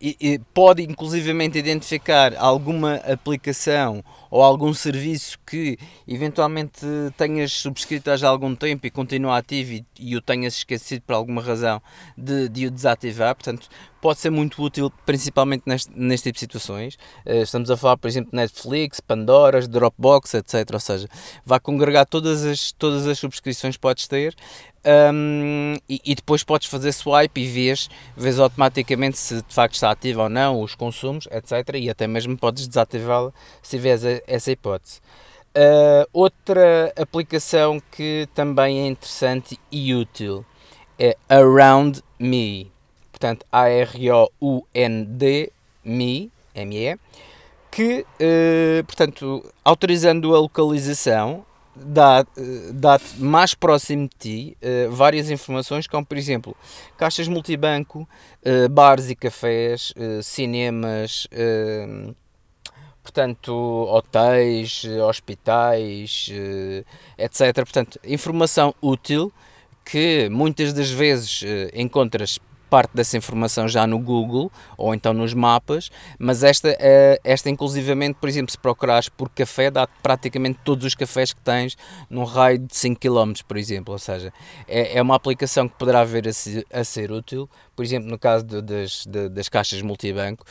[0.00, 6.84] e, e, pode inclusivamente identificar alguma aplicação ou algum serviço que eventualmente
[7.16, 11.40] tenhas subscrito há algum tempo e continua ativo e, e o tenhas esquecido por alguma
[11.40, 11.80] razão
[12.18, 13.34] de, de o desativar.
[13.34, 13.68] Portanto,
[14.02, 16.96] pode ser muito útil, principalmente neste, neste tipo de situações.
[17.24, 20.68] Uh, estamos a falar, por exemplo, de Netflix, Pandora, Dropbox, etc.
[20.74, 21.08] Ou seja,
[21.42, 24.34] vai congregar todas as, todas as subscrições que podes ter
[24.86, 29.90] um, e, e, depois podes fazer swipe e vês, vês automaticamente se de facto está
[29.90, 31.76] ativo ou não, os consumos, etc.
[31.76, 33.32] E até mesmo podes desativá-la
[33.62, 35.00] se tiveres essa hipótese.
[35.56, 40.44] Uh, outra aplicação que também é interessante e útil
[40.98, 42.74] é Around Me
[43.24, 45.50] portanto A-R-O-U-N-D,
[45.84, 46.98] ME, M-E,
[47.70, 52.30] que, uh, portanto, autorizando a localização, dá-te
[52.72, 56.56] dá mais próximo de ti uh, várias informações, como por exemplo
[56.96, 58.08] caixas multibanco,
[58.44, 61.26] uh, bares e cafés, uh, cinemas,
[63.02, 66.30] portanto, hotéis, hospitais,
[67.18, 67.54] etc.
[67.56, 69.32] Portanto, informação útil
[69.84, 71.42] que muitas das vezes
[71.74, 72.38] encontras
[72.74, 78.18] parte dessa informação já no Google ou então nos mapas, mas esta, é, esta inclusivamente,
[78.18, 81.76] por exemplo, se procurares por café, dá praticamente todos os cafés que tens
[82.10, 84.32] num raio de 5 km, por exemplo, ou seja,
[84.66, 88.18] é, é uma aplicação que poderá vir a ser, a ser útil, por exemplo, no
[88.18, 90.44] caso de, das, de, das caixas multibanco,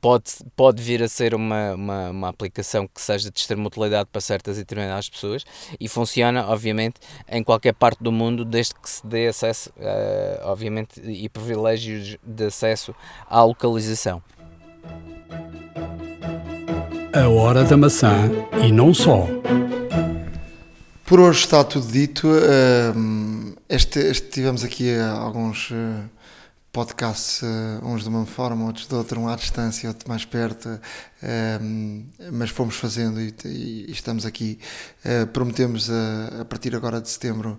[0.00, 0.24] pode,
[0.56, 4.56] pode vir a ser uma, uma, uma, aplicação que seja de extrema utilidade para certas
[4.56, 5.44] e determinadas pessoas
[5.78, 11.00] e funciona, obviamente, em qualquer parte do mundo, desde que se dê acesso, uh, obviamente,
[11.00, 12.94] e privilégios de acesso
[13.28, 14.22] à localização.
[17.12, 18.30] A hora da maçã
[18.64, 19.26] e não só.
[21.04, 22.28] Por hoje está tudo dito.
[22.28, 25.70] Uh, este, este, tivemos aqui alguns.
[25.70, 26.17] Uh,
[26.72, 30.68] podcasts, uh, uns de uma forma, outros de outra, um à distância, outro mais perto,
[30.68, 34.58] uh, mas fomos fazendo e, estamos aqui.
[35.04, 37.58] Uh, prometemos a, a, partir agora de setembro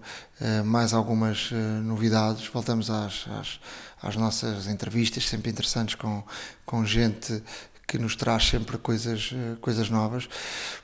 [0.63, 1.51] mais algumas
[1.83, 2.47] novidades.
[2.47, 3.59] Voltamos às, às,
[4.01, 6.23] às, nossas entrevistas, sempre interessantes com,
[6.65, 7.43] com gente
[7.89, 10.29] que nos traz sempre coisas, eh, coisas novas.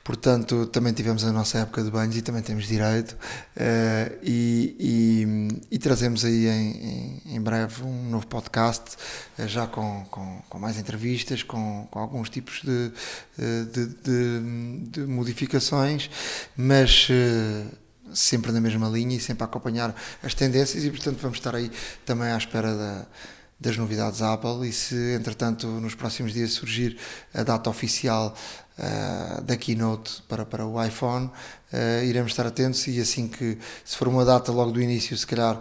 [0.02, 3.12] Portanto, também tivemos a nossa época de banhos e também temos direito.
[3.56, 8.96] Uh, e, e, e, trazemos aí em, em, em, breve um novo podcast,
[9.38, 12.90] uh, já com, com, com, mais entrevistas, com, com alguns tipos de,
[13.72, 16.10] de, de, de modificações,
[16.56, 17.08] mas.
[17.08, 21.54] Uh, sempre na mesma linha e sempre a acompanhar as tendências e portanto vamos estar
[21.56, 21.70] aí
[22.04, 23.06] também à espera da,
[23.58, 26.98] das novidades Apple e se entretanto nos próximos dias surgir
[27.32, 28.34] a data oficial
[28.78, 31.30] uh, da keynote para, para o iPhone
[31.72, 35.26] uh, iremos estar atentos e assim que se for uma data logo do início se
[35.26, 35.58] calhar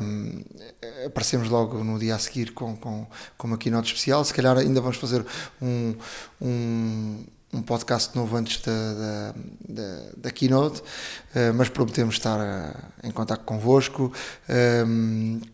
[0.00, 0.44] um,
[0.80, 4.24] eh, aparecemos logo no dia a seguir com, com, com uma keynote especial.
[4.24, 5.24] Se calhar ainda vamos fazer
[5.60, 5.94] um,
[6.40, 7.24] um
[7.56, 9.32] um podcast novo antes da,
[9.66, 14.12] da, da, keynote, uh, mas prometemos estar uh, em contato convosco,
[14.48, 14.84] eh,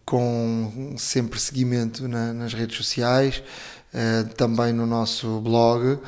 [0.05, 3.43] com sempre seguimento na, nas redes sociais,
[4.37, 5.99] também no nosso blog,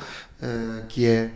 [0.89, 1.29] que é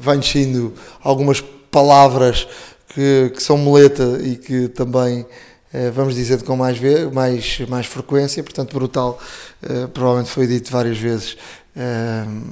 [0.00, 0.72] vai enchendo
[1.02, 1.40] algumas
[1.70, 2.48] palavras
[2.88, 5.26] que, que são muleta e que também
[5.74, 6.78] eh, vamos dizer com mais,
[7.12, 9.18] mais, mais frequência, portanto, brutal,
[9.60, 11.36] eh, provavelmente foi dito várias vezes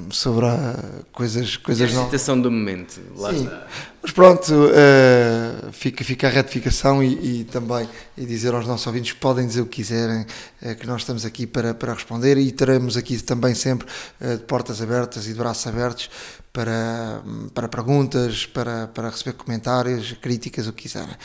[0.09, 0.75] sobre a,
[1.11, 2.01] coisas, coisas não.
[2.01, 3.43] A citação do momento, lá Sim.
[3.45, 3.67] está.
[4.01, 7.87] Mas pronto, uh, fica, fica a retificação e, e, também
[8.17, 10.25] e dizer aos nossos ouvintes que podem dizer o que quiserem,
[10.61, 13.87] uh, que nós estamos aqui para, para responder e teremos aqui também sempre
[14.19, 16.09] de portas abertas e de braços abertos
[16.51, 17.21] para,
[17.53, 21.15] para perguntas, para, para receber comentários, críticas, o que quiserem.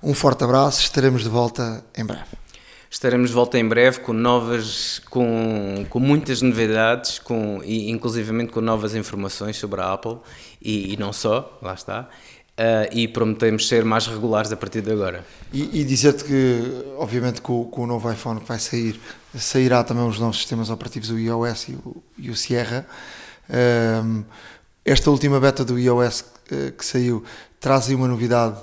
[0.00, 2.49] Um forte abraço, estaremos de volta em breve.
[2.92, 8.60] Estaremos de volta em breve com novas, com, com muitas novidades, com, e inclusivamente com
[8.60, 10.18] novas informações sobre a Apple
[10.60, 12.08] e, e não só, lá está.
[12.58, 15.24] Uh, e prometemos ser mais regulares a partir de agora.
[15.52, 19.00] E, e dizer-te que, obviamente, com, com, o novo iPhone que vai sair,
[19.36, 22.84] sairá também os novos sistemas operativos, o iOS e o, e o Sierra.
[23.48, 24.24] Um,
[24.84, 27.22] esta última beta do iOS uh, que saiu
[27.60, 28.56] traz aí uma novidade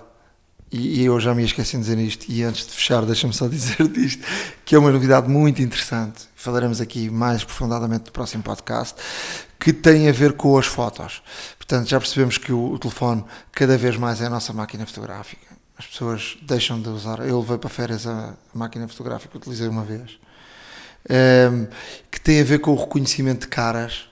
[0.72, 3.88] e, eu já me esqueci de dizer isto e antes de fechar deixa-me só dizer
[3.88, 4.23] disto
[4.65, 6.27] que é uma novidade muito interessante.
[6.35, 8.95] Falaremos aqui mais profundamente no próximo podcast
[9.60, 11.22] que tem a ver com as fotos.
[11.57, 15.48] Portanto já percebemos que o, o telefone cada vez mais é a nossa máquina fotográfica.
[15.77, 17.19] As pessoas deixam de usar.
[17.19, 20.19] Eu levei para férias a, a máquina fotográfica utilizei uma vez.
[21.10, 21.68] Um, ehm,
[22.11, 24.10] que tem a ver com o reconhecimento de caras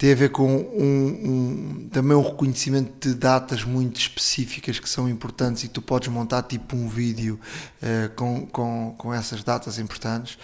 [0.00, 5.06] tem a ver com um, um, também um reconhecimento de datas muito específicas que são
[5.06, 7.38] importantes e tu podes montar tipo um vídeo
[7.82, 10.36] uh, com, com, com essas datas importantes.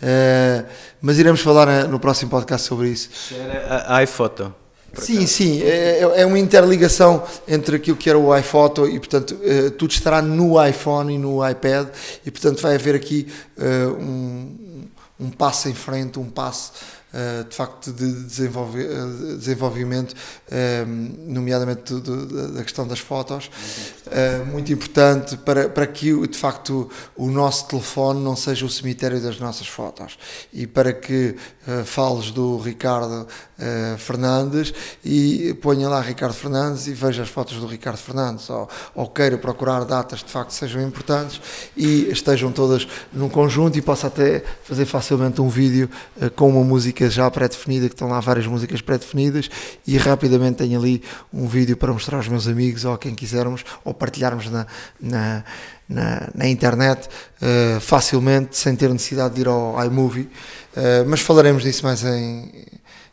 [0.00, 0.64] Uh,
[1.02, 3.34] mas iremos falar eh, no próximo podcast sobre isso.
[3.34, 4.54] Era a iPhoto.
[4.94, 9.34] Sim, sim, é, é, é uma interligação entre aquilo que era o iPhoto e, portanto,
[9.34, 11.88] uh, tudo estará no iPhone e no iPad
[12.24, 13.26] e, portanto, vai haver aqui
[13.58, 14.84] um,
[15.18, 20.14] um passo em frente, um passo eh, de facto de eh, desenvolvimento,
[20.48, 21.92] eh, nomeadamente
[22.54, 23.50] da questão das fotos,
[24.52, 25.36] muito importante.
[25.38, 30.18] Para, para que de facto o nosso telefone não seja o cemitério das nossas fotos.
[30.52, 31.36] E para que
[31.84, 33.26] fales do Ricardo
[33.98, 34.72] Fernandes
[35.04, 39.38] e ponha lá Ricardo Fernandes e veja as fotos do Ricardo Fernandes ou, ou queira
[39.38, 41.40] procurar datas de facto sejam importantes
[41.76, 45.88] e estejam todas num conjunto e possa até fazer facilmente um vídeo
[46.36, 49.48] com uma música música já pré-definida, que estão lá várias músicas pré-definidas,
[49.86, 53.64] e rapidamente tenho ali um vídeo para mostrar aos meus amigos ou a quem quisermos,
[53.84, 54.66] ou partilharmos na,
[55.00, 55.44] na,
[55.88, 60.22] na, na internet uh, facilmente, sem ter necessidade de ir ao iMovie.
[60.22, 62.50] Uh, mas falaremos disso mais em,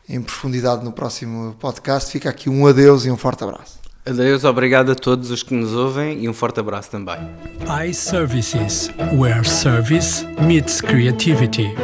[0.09, 2.11] em profundidade no próximo podcast.
[2.11, 3.77] Fica aqui um adeus e um forte abraço.
[4.05, 7.17] Adeus, obrigado a todos os que nos ouvem e um forte abraço também.
[7.89, 11.75] iServices, where service meets creativity.